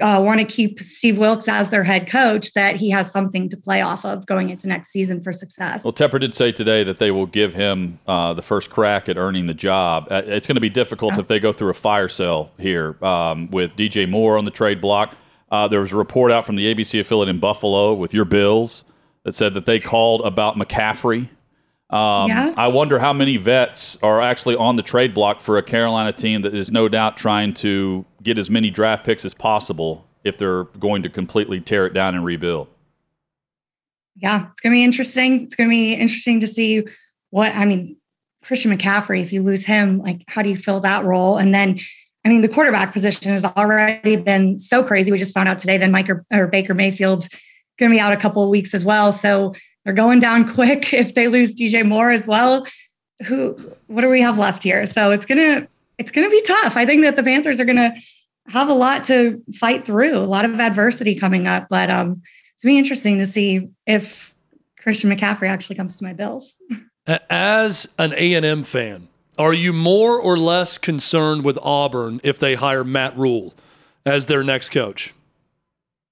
[0.00, 3.56] uh, want to keep Steve Wilks as their head coach, that he has something to
[3.56, 5.82] play off of going into next season for success.
[5.82, 9.16] Well, Tepper did say today that they will give him uh, the first crack at
[9.16, 10.06] earning the job.
[10.10, 11.20] Uh, it's going to be difficult yeah.
[11.20, 14.82] if they go through a fire sale here um, with DJ Moore on the trade
[14.82, 15.16] block.
[15.50, 18.84] Uh, there was a report out from the ABC affiliate in Buffalo with your Bills
[19.22, 21.30] that said that they called about McCaffrey
[21.90, 22.52] um, yeah.
[22.56, 26.42] I wonder how many vets are actually on the trade block for a Carolina team
[26.42, 30.64] that is no doubt trying to get as many draft picks as possible if they're
[30.64, 32.66] going to completely tear it down and rebuild.
[34.16, 35.44] Yeah, it's going to be interesting.
[35.44, 36.84] It's going to be interesting to see
[37.30, 37.96] what, I mean,
[38.42, 41.36] Christian McCaffrey, if you lose him, like how do you fill that role?
[41.36, 41.78] And then,
[42.24, 45.12] I mean, the quarterback position has already been so crazy.
[45.12, 47.28] We just found out today that Mike or, or Baker Mayfield's
[47.78, 49.12] going to be out a couple of weeks as well.
[49.12, 49.54] So
[49.86, 52.66] they're going down quick if they lose DJ Moore as well.
[53.24, 54.84] Who, what do we have left here?
[54.84, 56.76] So it's to, it's to be tough.
[56.76, 57.94] I think that the Panthers are to
[58.48, 61.68] have a lot to fight through, a lot of adversity coming up.
[61.70, 62.20] But um,
[62.52, 64.34] it's to be interesting to see if
[64.78, 66.60] Christian McCaffrey actually comes to my Bills.
[67.30, 72.84] As an A&M fan, are you more or less concerned with Auburn if they hire
[72.84, 73.54] Matt Rhule
[74.04, 75.14] as their next coach?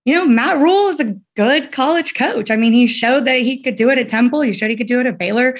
[0.05, 2.51] You know, Matt Rhule is a good college coach.
[2.51, 4.43] I mean, he showed that he could do it at Temple.
[4.43, 5.57] He showed he could do it at Baylor.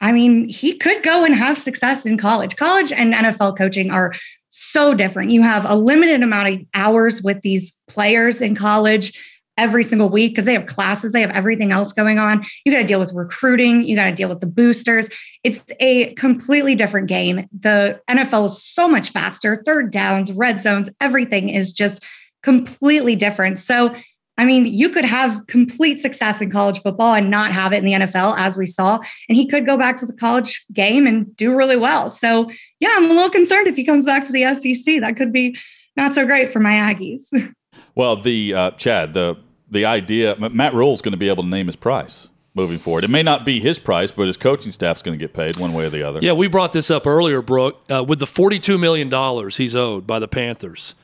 [0.00, 2.56] I mean, he could go and have success in college.
[2.56, 4.12] College and NFL coaching are
[4.50, 5.30] so different.
[5.30, 9.18] You have a limited amount of hours with these players in college
[9.56, 12.44] every single week because they have classes, they have everything else going on.
[12.64, 15.08] You got to deal with recruiting, you got to deal with the boosters.
[15.44, 17.46] It's a completely different game.
[17.58, 22.02] The NFL is so much faster, third downs, red zones, everything is just
[22.44, 23.58] completely different.
[23.58, 23.94] So,
[24.36, 27.84] I mean, you could have complete success in college football and not have it in
[27.84, 28.98] the NFL, as we saw.
[29.28, 32.10] And he could go back to the college game and do really well.
[32.10, 35.00] So, yeah, I'm a little concerned if he comes back to the SEC.
[35.00, 35.56] That could be
[35.96, 37.32] not so great for my Aggies.
[37.96, 39.36] Well, the uh, Chad, the
[39.70, 43.04] the idea Matt Rhule's going to be able to name his price moving forward.
[43.04, 45.72] It may not be his price, but his coaching staff's going to get paid one
[45.72, 46.20] way or the other.
[46.20, 50.06] Yeah, we brought this up earlier, Brooke, uh, with the forty-two million dollars he's owed
[50.06, 50.94] by the Panthers,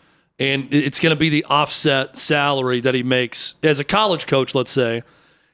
[0.41, 4.55] and it's going to be the offset salary that he makes as a college coach.
[4.55, 5.03] Let's say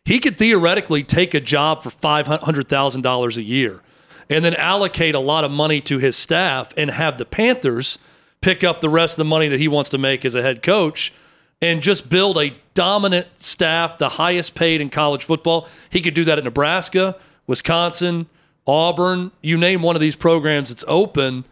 [0.05, 3.83] he could theoretically take a job for five hundred thousand dollars a year,
[4.31, 7.99] and then allocate a lot of money to his staff and have the Panthers
[8.41, 10.63] pick up the rest of the money that he wants to make as a head
[10.63, 11.13] coach
[11.61, 15.67] and just build a dominant staff, the highest paid in college football.
[15.91, 18.27] He could do that at Nebraska, Wisconsin,
[18.67, 19.33] Auburn.
[19.41, 21.45] You name one of these programs it's open.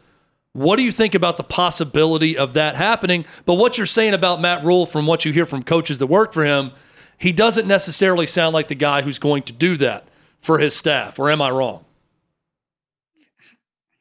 [0.54, 3.26] What do you think about the possibility of that happening?
[3.44, 6.32] But what you're saying about Matt Rhule, from what you hear from coaches that work
[6.32, 6.70] for him,
[7.18, 10.06] he doesn't necessarily sound like the guy who's going to do that
[10.40, 11.18] for his staff.
[11.18, 11.84] Or am I wrong?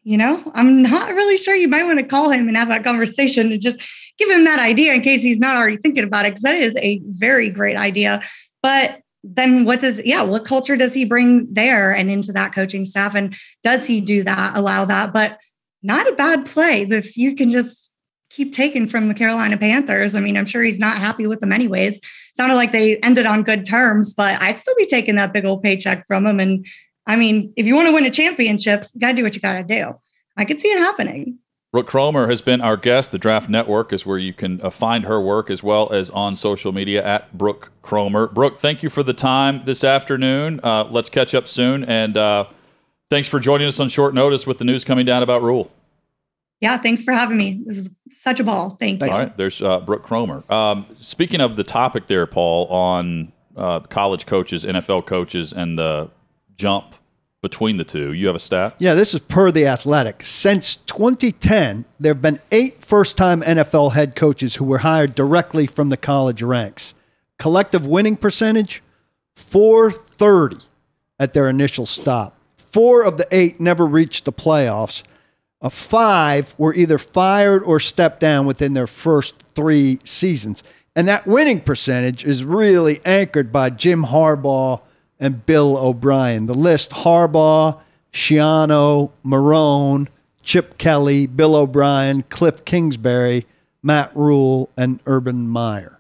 [0.04, 1.56] You know, I'm not really sure.
[1.56, 3.80] You might want to call him and have that conversation and just
[4.20, 6.76] give him that idea in case he's not already thinking about it, because that is
[6.78, 8.22] a very great idea.
[8.62, 12.86] But then what does, yeah, what culture does he bring there and into that coaching
[12.86, 13.16] staff?
[13.16, 15.14] And does he do that, allow that?
[15.14, 15.40] But
[15.84, 16.84] not a bad play.
[16.90, 17.92] If you can just
[18.30, 21.52] keep taking from the Carolina Panthers, I mean, I'm sure he's not happy with them
[21.52, 22.00] anyways.
[22.36, 25.62] Sounded like they ended on good terms, but I'd still be taking that big old
[25.62, 26.40] paycheck from him.
[26.40, 26.66] And
[27.06, 29.42] I mean, if you want to win a championship, you got to do what you
[29.42, 29.94] got to do.
[30.36, 31.38] I could see it happening.
[31.72, 33.12] Brooke Cromer has been our guest.
[33.12, 36.36] The Draft Network is where you can uh, find her work as well as on
[36.36, 38.28] social media at Brooke Cromer.
[38.28, 40.60] Brooke, thank you for the time this afternoon.
[40.62, 41.84] Uh, let's catch up soon.
[41.86, 42.46] And uh,
[43.14, 45.70] thanks for joining us on short notice with the news coming down about Rhule.
[46.62, 47.62] Yeah, thanks for having me.
[47.64, 48.72] It was such a ball.
[48.72, 49.08] Thank you.
[49.08, 50.44] All right, there's uh, Brooke Cromer.
[50.52, 56.10] Um, speaking of the topic there, Paul, on uh, college coaches, NFL coaches, and the
[56.56, 56.96] jump
[57.44, 58.14] between the two.
[58.14, 58.78] You have a stat?
[58.80, 60.26] Yeah, this is per the Athletic.
[60.26, 65.90] Since 2010, there have been eight first-time NFL head coaches who were hired directly from
[65.90, 66.96] the college ranks.
[67.38, 68.82] Collective winning percentage
[69.36, 70.66] 430
[71.20, 72.40] at their initial stop.
[72.74, 75.04] Four of the eight never reached the playoffs.
[75.62, 80.64] Uh, five were either fired or stepped down within their first three seasons.
[80.96, 84.82] And that winning percentage is really anchored by Jim Harbaugh
[85.20, 86.48] and Bill O'Brien.
[86.48, 87.80] The list Harbaugh,
[88.12, 90.08] Schiano, Marrone,
[90.42, 93.46] Chip Kelly, Bill O'Brien, Kliff Kingsbury,
[93.84, 96.00] Matt Rhule, and Urban Meyer.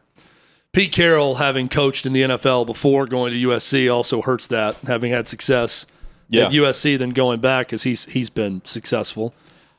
[0.71, 5.12] Pete Carroll, having coached in the NFL before going to USC, also hurts that, having
[5.12, 5.86] had success
[6.33, 6.45] Yeah.
[6.45, 9.33] at USC, than going back because he's he's been successful.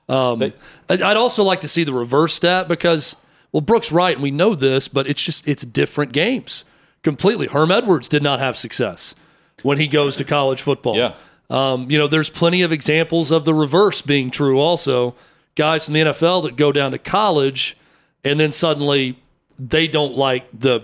[0.08, 0.52] Um,
[0.88, 3.16] I'd I'd also like to see the reverse stat because,
[3.52, 6.64] well, Brooke's right, and we know this, but it's just it's different games
[7.02, 7.46] completely.
[7.46, 9.14] Herm Edwards did not have success
[9.62, 10.96] when he goes to college football.
[10.96, 11.14] Yeah.
[11.50, 15.14] Um, you know, there's plenty of examples of the reverse being true also.
[15.56, 17.76] Guys in the NFL that go down to college
[18.24, 19.18] and then suddenly
[19.58, 20.80] they don't like the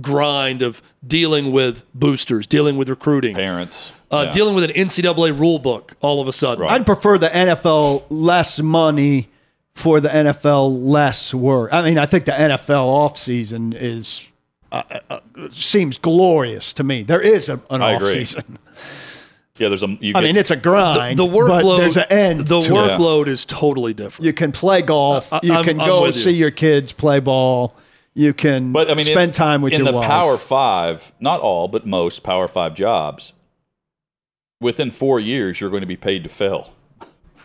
[0.00, 3.92] grind of dealing with boosters, dealing with recruiting, Parents.
[4.12, 4.32] Uh, Yeah.
[4.32, 6.62] dealing with an NCAA rule book all of a sudden.
[6.62, 6.72] Right.
[6.72, 9.28] I'd prefer the NFL less money
[9.74, 11.70] for the NFL less work.
[11.72, 14.22] I mean, I think the NFL offseason is
[14.72, 17.02] uh, uh, seems glorious to me.
[17.02, 18.24] There is a, an I off agree.
[18.24, 18.58] season.
[19.56, 19.86] Yeah, there's a.
[20.00, 21.16] You I get- mean, it's a grind.
[21.18, 22.40] the workload, but there's an end.
[22.48, 24.26] the to workload is totally different.
[24.26, 25.32] You can play golf.
[25.32, 26.22] I- you I'm- can I'm go with you.
[26.22, 27.76] see your kids play ball.
[28.14, 30.08] You can But I mean, spend in, time with in your the wife.
[30.08, 31.12] Power Five.
[31.20, 33.32] Not all, but most Power Five jobs.
[34.60, 36.72] Within four years, you're going to be paid to fail.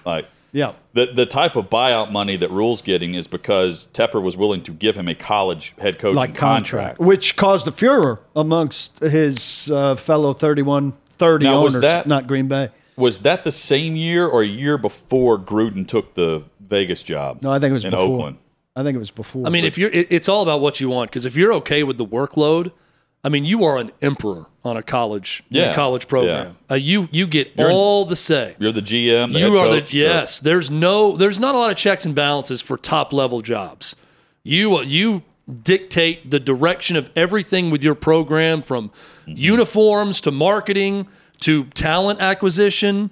[0.05, 0.73] Like Yeah.
[0.93, 4.71] The the type of buyout money that Rhule's getting is because Tepper was willing to
[4.71, 6.97] give him a college head coaching like contract.
[6.97, 12.07] contract, which caused a furor amongst his uh, fellow 31 30 Now, was owners, that-
[12.07, 12.69] not Green Bay.
[12.95, 17.41] Was that the same year or a year before Gruden took the Vegas job?
[17.41, 18.05] No, I think it was in before.
[18.09, 18.37] Oakland.
[18.75, 19.47] I think it was before.
[19.47, 21.09] I mean, if you're, it, it's all about what you want.
[21.09, 22.73] Because if you're okay with the workload,
[23.23, 26.55] I mean, you are an emperor on a college, in a college program.
[26.71, 28.55] Uh, you you get all the say.
[28.59, 29.33] You're the GM.
[29.33, 30.39] The you are the coach, the- yes.
[30.39, 33.95] There's no there's not a lot of checks and balances for top level jobs.
[34.43, 35.23] You uh, you
[35.63, 38.91] dictate the direction of everything with your program from
[39.27, 39.37] Mm-hmm.
[39.37, 41.07] uniforms to marketing
[41.41, 43.11] to talent acquisition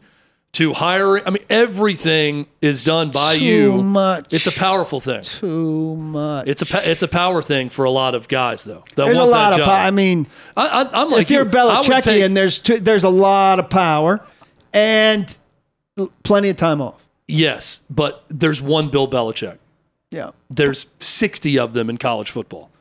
[0.53, 1.23] to hiring.
[1.25, 3.83] I mean, everything is done by Too you.
[3.83, 4.33] much.
[4.33, 5.21] It's a powerful thing.
[5.23, 6.47] too much.
[6.47, 8.83] It's a it's a power thing for a lot of guys though.
[8.95, 9.75] There's a lot of power.
[9.75, 10.25] I mean,
[10.55, 11.49] I, I'm like if you're you.
[11.49, 14.25] I Belichick take- and there's two, there's a lot of power
[14.73, 15.35] and
[16.23, 17.03] plenty of time off.
[17.27, 19.57] yes, but there's one Bill Belichick.
[20.09, 20.31] Yeah.
[20.49, 22.71] there's 60 of them in college football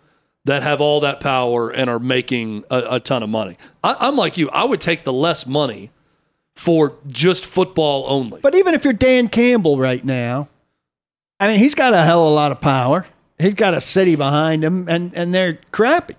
[0.44, 3.56] that have all that power and are making a, a ton of money.
[3.82, 4.48] I, I'm like you.
[4.50, 5.90] I would take the less money
[6.56, 8.40] for just football only.
[8.40, 10.48] But even if you're Dan Campbell right now,
[11.38, 13.06] I mean, he's got a hell of a lot of power.
[13.38, 16.16] He's got a city behind him, and, and they're crappy.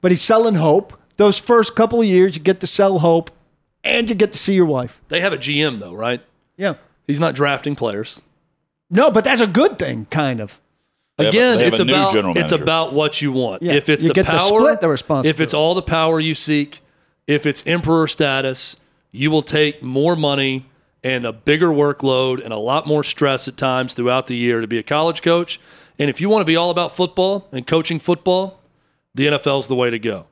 [0.00, 0.96] But he's selling hope.
[1.16, 3.30] Those first couple of years, you get to sell hope,
[3.82, 5.00] and you get to see your wife.
[5.08, 6.22] they have a GM though, right?
[6.56, 6.74] Yeah.
[7.06, 8.22] He's not drafting players.
[8.90, 10.60] No, but that's a good thing, kind of.
[11.18, 13.62] They have a- Again, it's about general it's about what you want.
[13.62, 16.18] Yeah, if it's you the get to power, split the if it's all the power
[16.18, 16.80] you seek,
[17.26, 18.76] if it's emperor status,
[19.14, 20.66] you will take more money
[21.04, 24.66] and a bigger workload and a lot more stress at times throughout the year to
[24.66, 25.60] be a college coach.
[26.00, 28.58] And if you want to be all about football and coaching football,
[29.14, 30.26] the NFL's the way to go.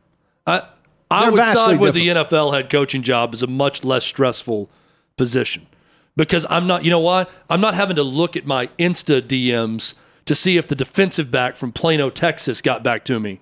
[0.49, 0.63] I
[1.09, 4.69] I They're would side with the NFL head coaching job as a much less stressful
[5.17, 5.67] position
[6.17, 7.27] because I'm not, you know why?
[7.49, 11.55] I'm not having to look at my Insta DMs to see if the defensive back
[11.55, 13.41] from Plano, Texas got back to me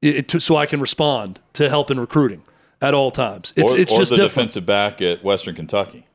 [0.00, 2.44] it, so I can respond to help in recruiting
[2.80, 3.52] at all times.
[3.56, 4.48] It's, or, it's or just the different.
[4.50, 6.06] defensive back at Western Kentucky.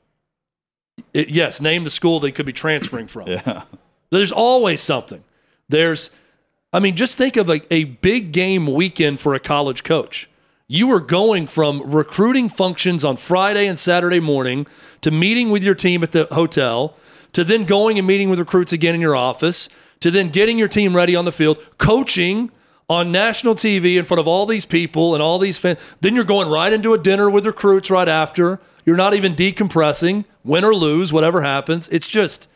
[1.14, 3.28] It- yes, name the school they could be transferring from.
[3.28, 3.64] Yeah.
[4.12, 5.24] There's always something.
[5.68, 6.12] There's,
[6.72, 10.30] I mean, just think of a, a big game weekend for a college coach.
[10.68, 14.66] You are going from recruiting functions on Friday and Saturday morning
[15.02, 16.96] to meeting with your team at the hotel
[17.34, 20.68] to then going and meeting with recruits again in your office to then getting your
[20.68, 22.52] team ready on the field, coaching
[22.90, 25.80] on national TV in front of all these people and all these fans.
[26.02, 28.60] Then you're going right into a dinner with recruits right after.
[28.86, 31.88] You're not even decompressing, win or lose, whatever happens.
[31.90, 32.48] It's just,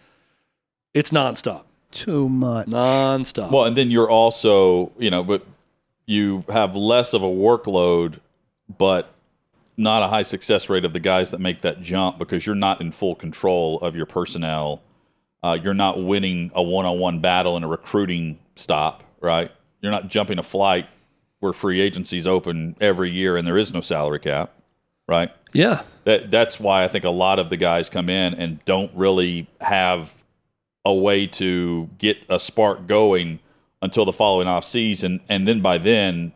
[0.93, 1.63] it's nonstop.
[1.91, 2.67] Too much.
[2.67, 3.49] Nonstop.
[3.49, 5.45] Well, and then you're also, you know, but
[6.05, 8.19] you have less of a workload,
[8.77, 9.11] but
[9.75, 12.81] not a high success rate of the guys that make that jump because you're not
[12.81, 14.81] in full control of your personnel.
[15.41, 19.51] Uh, you're not winning a one-on-one battle in a recruiting stop, right?
[19.81, 20.87] You're not jumping a flight
[21.39, 24.51] where free agency's open every year and there is no salary cap,
[25.07, 25.31] right?
[25.53, 25.83] yeah.
[26.05, 29.47] That that's why I think a lot of the guys come in and don't really
[29.61, 30.23] have
[30.85, 33.39] a way to get a spark going
[33.81, 36.33] until the following off season, and then by then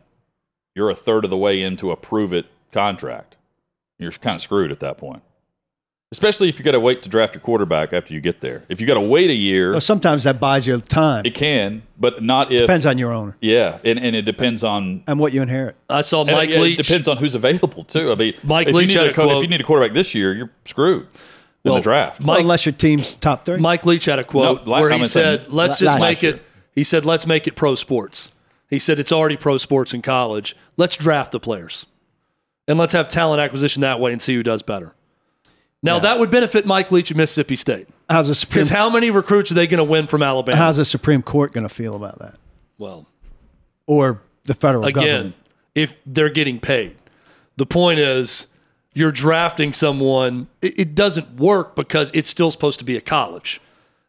[0.74, 3.36] you're a third of the way into a prove it contract.
[3.98, 5.22] You're kind of screwed at that point.
[6.14, 8.62] Especially if you got to wait to draft your quarterback after you get there.
[8.68, 11.26] If you got to wait a year, Well, sometimes that buys you time.
[11.26, 15.02] it can, but not if Depends on your owner yeah, and, and it depends on
[15.08, 15.74] and what you inherit.
[15.90, 16.78] I saw and Mike it- Leach.
[16.78, 18.12] It depends on who's available too.
[18.12, 19.60] I mean, Mike if Leach you need had a a co- if quote- you need
[19.60, 21.08] a quarterback this year, you're screwed in
[21.64, 22.22] Well, the draft.
[22.22, 23.58] Mike- Unless your team's top three.
[23.58, 25.98] Mike Leach had a quote No, la- where I'm he saying- said, "Let's La- just
[25.98, 26.34] last make year.
[26.36, 26.42] it."
[26.76, 28.30] He said, "Let's make it pro sports."
[28.70, 30.54] He said, "It's already pro sports in college.
[30.76, 31.86] Let's draft the players,
[32.68, 34.94] and let's have talent acquisition that way and see who does better."
[35.84, 39.10] Now that would benefit Mike Leach at Mississippi State how's the Supreme because how many
[39.10, 40.56] recruits are they going to win from Alabama?
[40.56, 42.36] How's the Supreme Court going to feel about that?
[42.78, 43.06] well,
[43.86, 45.34] Or the federal again, government?
[45.74, 46.96] if they're getting paid.
[47.56, 48.46] The point is,
[48.92, 50.48] you're drafting someone.
[50.60, 53.60] It, it doesn't work because it's still supposed to be a college.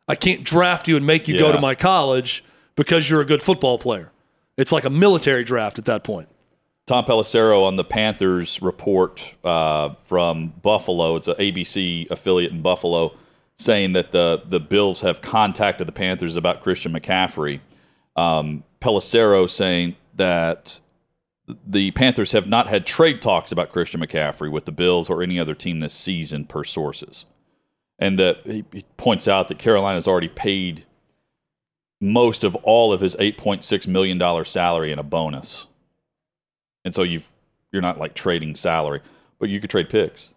[0.07, 2.43] I can't draft you and make you go to my college
[2.75, 4.11] because you're a good football player.
[4.57, 6.29] It's like a military draft at that point.
[6.85, 11.15] Tom Pelissero on the Panthers report uh, from Buffalo.
[11.15, 13.15] It's an ABC affiliate in Buffalo,
[13.57, 17.59] saying that the the Bills have contacted the Panthers about Christian McCaffrey.
[18.15, 20.79] Um, Pelissero saying that
[21.65, 25.39] the Panthers have not had trade talks about Christian McCaffrey with the Bills or any
[25.39, 27.25] other team this season, per sources,
[27.97, 30.85] and that he, he points out that Carolina's already paid
[31.99, 35.65] most of all of his eight point six million dollar salary in a bonus
[36.85, 37.29] and so you've
[37.73, 39.01] you're not like trading salary,
[39.39, 40.29] but you could trade picks.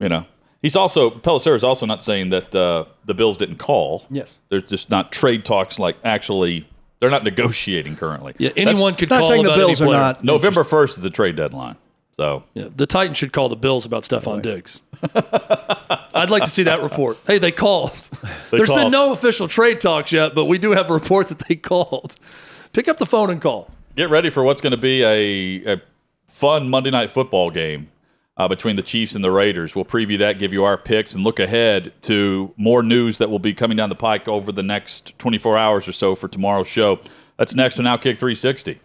[0.00, 0.24] You know,
[0.62, 4.06] He's also Pelissero is also not saying that uh, the Bills didn't call.
[4.10, 4.38] Yes.
[4.48, 6.66] they're just not trade talks like actually
[7.00, 8.32] they're not negotiating currently.
[8.38, 10.24] Yeah, That's- anyone could It's not call saying the about any Bills are not.
[10.24, 11.76] November first is the trade deadline.
[12.16, 14.80] So Yeah, the Titans should call the Bills about Stefon Diggs.
[16.14, 17.18] I'd like to see that report.
[17.26, 17.92] Hey, they called.
[18.50, 21.40] They There's been no official trade talks yet, but we do have a report that
[21.40, 22.14] they called.
[22.72, 23.70] Pick up the phone and call.
[23.96, 25.82] Get ready for what's going to be a, a
[26.28, 27.90] fun Monday night football game
[28.36, 29.74] uh, between the Chiefs and the Raiders.
[29.74, 33.38] We'll preview that, give you our picks, and look ahead to more news that will
[33.38, 37.00] be coming down the pike over the next 24 hours or so for tomorrow's show.
[37.36, 38.80] That's next on Outkick 360.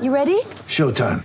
[0.00, 0.40] You ready?
[0.66, 1.24] Showtime.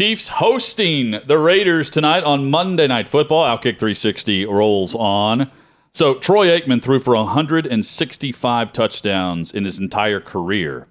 [0.00, 3.44] Chiefs hosting the Raiders tonight on Monday Night Football.
[3.44, 5.50] Outkick 360 rolls on.
[5.92, 10.86] So Troy Aikman threw for 165 touchdowns in his entire career.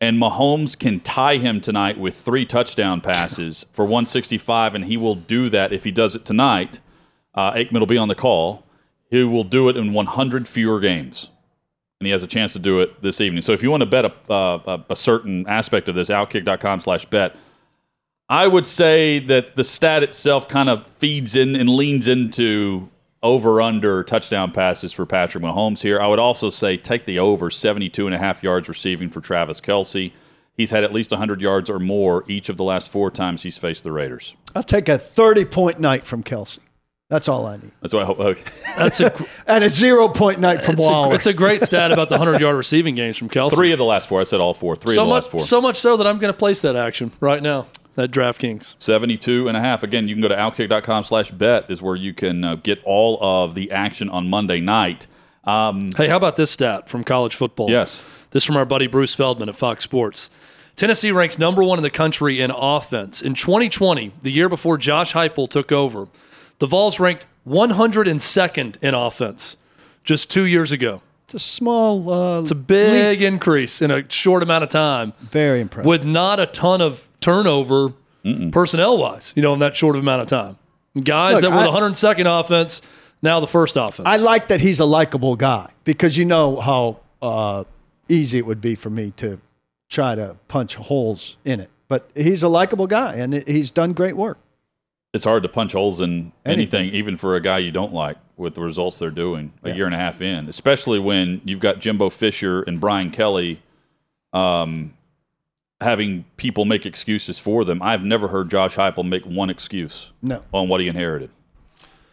[0.00, 5.14] And Mahomes can tie him tonight with three touchdown passes for 165, and he will
[5.14, 6.80] do that if he does it tonight.
[7.32, 8.66] Uh, Aikman will be on the call.
[9.12, 11.30] He will do it in 100 fewer games.
[12.00, 13.42] And he has a chance to do it this evening.
[13.42, 17.04] So if you want to bet a, uh, a, certain aspect of this, outkick.com slash
[17.04, 17.36] bet,
[18.30, 22.88] I would say that the stat itself kind of feeds in and leans into
[23.24, 26.00] over under touchdown passes for Patrick Mahomes here.
[26.00, 29.60] I would also say take the over 72 and a half yards receiving for Travis
[29.60, 30.12] Kelce.
[30.56, 33.58] He's had at least 100 yards or more each of the last four times he's
[33.58, 34.36] faced the Raiders.
[34.54, 36.60] I'll take a 30 point night from Kelce.
[37.08, 37.72] That's all I need.
[37.82, 38.20] That's what I hope.
[38.20, 38.44] Okay.
[38.76, 39.12] That's a
[39.48, 42.40] And a zero point night from it's a, it's a great stat about the hundred
[42.40, 43.52] yard receiving games from Kelce.
[43.52, 44.20] Three of the last four.
[44.20, 44.76] I said all four.
[44.76, 45.40] Three so of the much, last four.
[45.40, 47.66] so much so that I'm going to place that action right now
[47.96, 48.74] at DraftKings.
[48.78, 49.82] 72 and a half.
[49.82, 53.18] Again, you can go to outkick.com slash bet is where you can uh, get all
[53.20, 55.06] of the action on Monday night.
[55.44, 57.68] Um, Hey, how about this stat from college football?
[57.70, 58.02] Yes.
[58.30, 60.30] This from our buddy Bruce Feldman at Fox Sports.
[60.76, 63.20] Tennessee ranks number one in the country in offense.
[63.20, 66.08] In 2020, the year before Josh Heupel took over,
[66.58, 69.56] the Vols ranked 102nd in offense
[70.04, 71.02] just two years ago.
[71.24, 72.10] It's a small.
[72.10, 75.86] Uh, It's a big increase in a short amount of time Very impressive.
[75.88, 77.92] with not a ton of turnover
[78.52, 80.56] personnel wise, you know, in that short of amount of time.
[81.02, 82.82] Guys Look, that were I- the 102nd offense,
[83.22, 84.06] now the first offense.
[84.06, 87.64] I like that he's a likable guy because you know how uh,
[88.08, 89.40] easy it would be for me to
[89.88, 91.70] try to punch holes in it.
[91.88, 94.38] But he's a likable guy and he's done great work.
[95.12, 96.94] it's hard to punch holes in anything, Anything.
[96.94, 99.74] even for a guy you don't like with the results they're doing a Yeah.
[99.74, 103.60] year and a half in, especially when you've got Jimbo Fisher and Brian Kelly
[104.32, 104.94] um,
[105.80, 107.80] having people make excuses for them.
[107.82, 110.42] I've never heard Josh Heupel make one excuse No.
[110.52, 111.30] on what he inherited.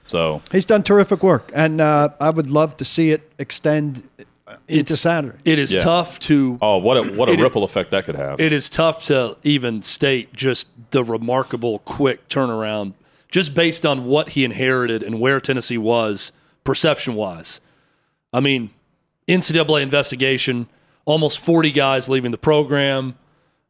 [0.07, 1.51] So He's done terrific work.
[1.53, 4.07] And uh, I would love to see it extend
[4.47, 5.37] uh, into It's- Saturday.
[5.43, 5.81] It is Yeah.
[5.81, 8.39] tough to Oh, what a what a It is- ripple effect that could have.
[8.39, 12.93] it is tough to even state just the remarkable quick turnaround
[13.29, 16.31] just based on what he inherited and where Tennessee was
[16.63, 17.59] perception wise.
[18.31, 18.69] I mean,
[19.27, 20.67] NCAA investigation,
[21.03, 23.15] almost 40 guys leaving the program.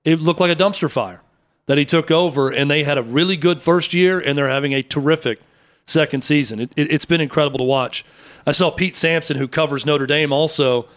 [0.04, 1.22] It looked like a dumpster fire
[1.66, 4.74] that he took over, and they had a really good first year, and they're having
[4.74, 5.40] a terrific
[5.86, 6.60] second season.
[6.60, 8.06] It, it, it's been incredible to watch.
[8.46, 10.88] I saw Pete Sampson, who covers Notre Dame, also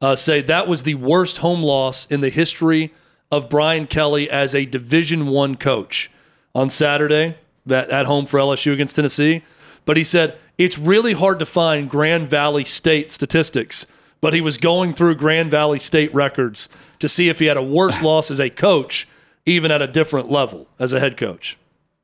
[0.00, 2.92] uh, say that was the worst home loss in the history
[3.30, 6.10] of Brian Kelly as a Division One coach
[6.54, 7.36] on Saturday
[7.66, 9.42] that at home for LSU against Tennessee.
[9.84, 13.86] But he said it's really hard to find Grand Valley State statistics.
[14.20, 16.68] But he was going through Grand Valley State records
[16.98, 19.08] to see if he had a worse loss as a coach,
[19.46, 21.56] even at a different level as a head coach.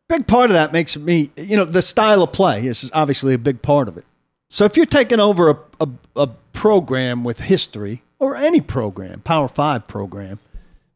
[0.08, 3.38] big part of that makes me, you know, the style of play is obviously a
[3.38, 4.04] big part of it.
[4.48, 9.48] So if you're taking over a, a, a program with history or any program, Power
[9.48, 10.38] Five program,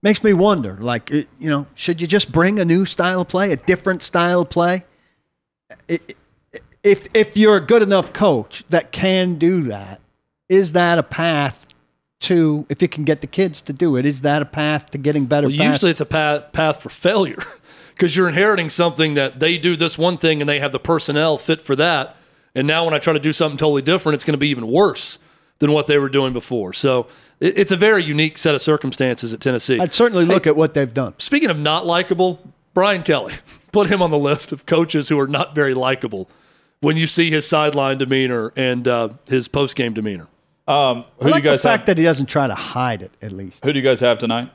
[0.03, 3.29] makes me wonder, like, it, you know, should you just bring a new style of
[3.29, 4.85] play, a different style of play?
[5.87, 6.17] It-
[6.83, 10.00] if if you're a good enough coach that can do that,
[10.51, 11.67] is that a path
[12.21, 14.05] to if you can get the kids to do it?
[14.05, 15.47] Is that a path to getting better?
[15.47, 17.43] Well, usually it's a path, path for failure
[17.95, 21.39] because you're inheriting something that they do this one thing and they have the personnel
[21.39, 22.17] fit for that.
[22.55, 24.67] And now when I try to do something totally different, it's going to be even
[24.67, 25.21] worse
[25.61, 26.73] than what they were doing before.
[26.73, 27.07] So
[27.39, 29.79] it, it's a very unique set of circumstances at Tennessee.
[29.79, 31.15] I'd certainly look at what they've done.
[31.19, 32.41] Speaking of not likable,
[32.75, 33.35] Brian Kelly,
[33.73, 36.29] put him on the list of coaches who are not very likable
[36.81, 40.27] when you see his sideline demeanor and uh, his post game demeanor.
[40.71, 41.87] Um, who I like do you guys the fact have?
[41.87, 43.11] that he doesn't try to hide it.
[43.21, 44.51] At least, Who do you guys have tonight?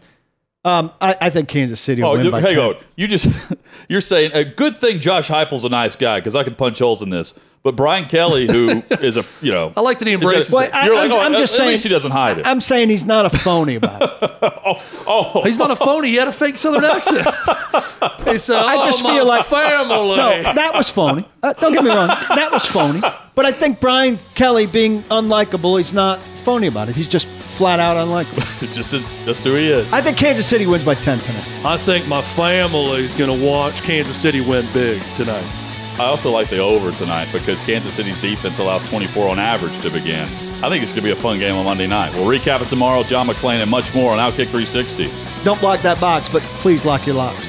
[0.64, 2.60] um, I, I think Kansas City will Oh, win by hang 10.
[2.60, 2.76] on.
[2.96, 3.28] You just
[3.90, 5.00] you're saying a good thing.
[5.00, 7.34] Josh Heupel's a nice guy because I could punch holes in this.
[7.66, 10.54] But Brian Kelly, who is a you know, I like that he he's got- embraces
[10.54, 10.72] Well, it.
[10.76, 11.70] I, You're am like, oh, I'm just at saying.
[11.72, 12.46] least he doesn't hide it.
[12.46, 14.10] I'm saying he's not a phony about it.
[15.08, 16.10] oh, He's not a phony.
[16.10, 17.26] He had a fake Southern accent.
[18.30, 21.28] he said, I "Oh, just my feel like family." No, that was phony.
[21.42, 23.02] Uh, don't get me wrong, that was phony.
[23.34, 26.96] But I think Brian Kelly being unlikable, he's not phony about it.
[26.96, 28.46] He's just flat out unlikable.
[28.62, 28.92] It's just
[29.26, 29.92] just who he is.
[29.92, 31.48] I think Kansas City wins by 10 tonight.
[31.66, 35.44] I think my family's going to watch Kansas City win big tonight.
[35.98, 39.90] I also like the over tonight because Kansas City's defense allows 24 on average to
[39.90, 40.28] begin.
[40.62, 42.14] I think it's going to be a fun game on Monday night.
[42.14, 43.04] We'll recap it tomorrow.
[43.04, 45.10] John McClain and much more on Outkick 360.
[45.46, 47.46] Don't block that box, but please lock your locks.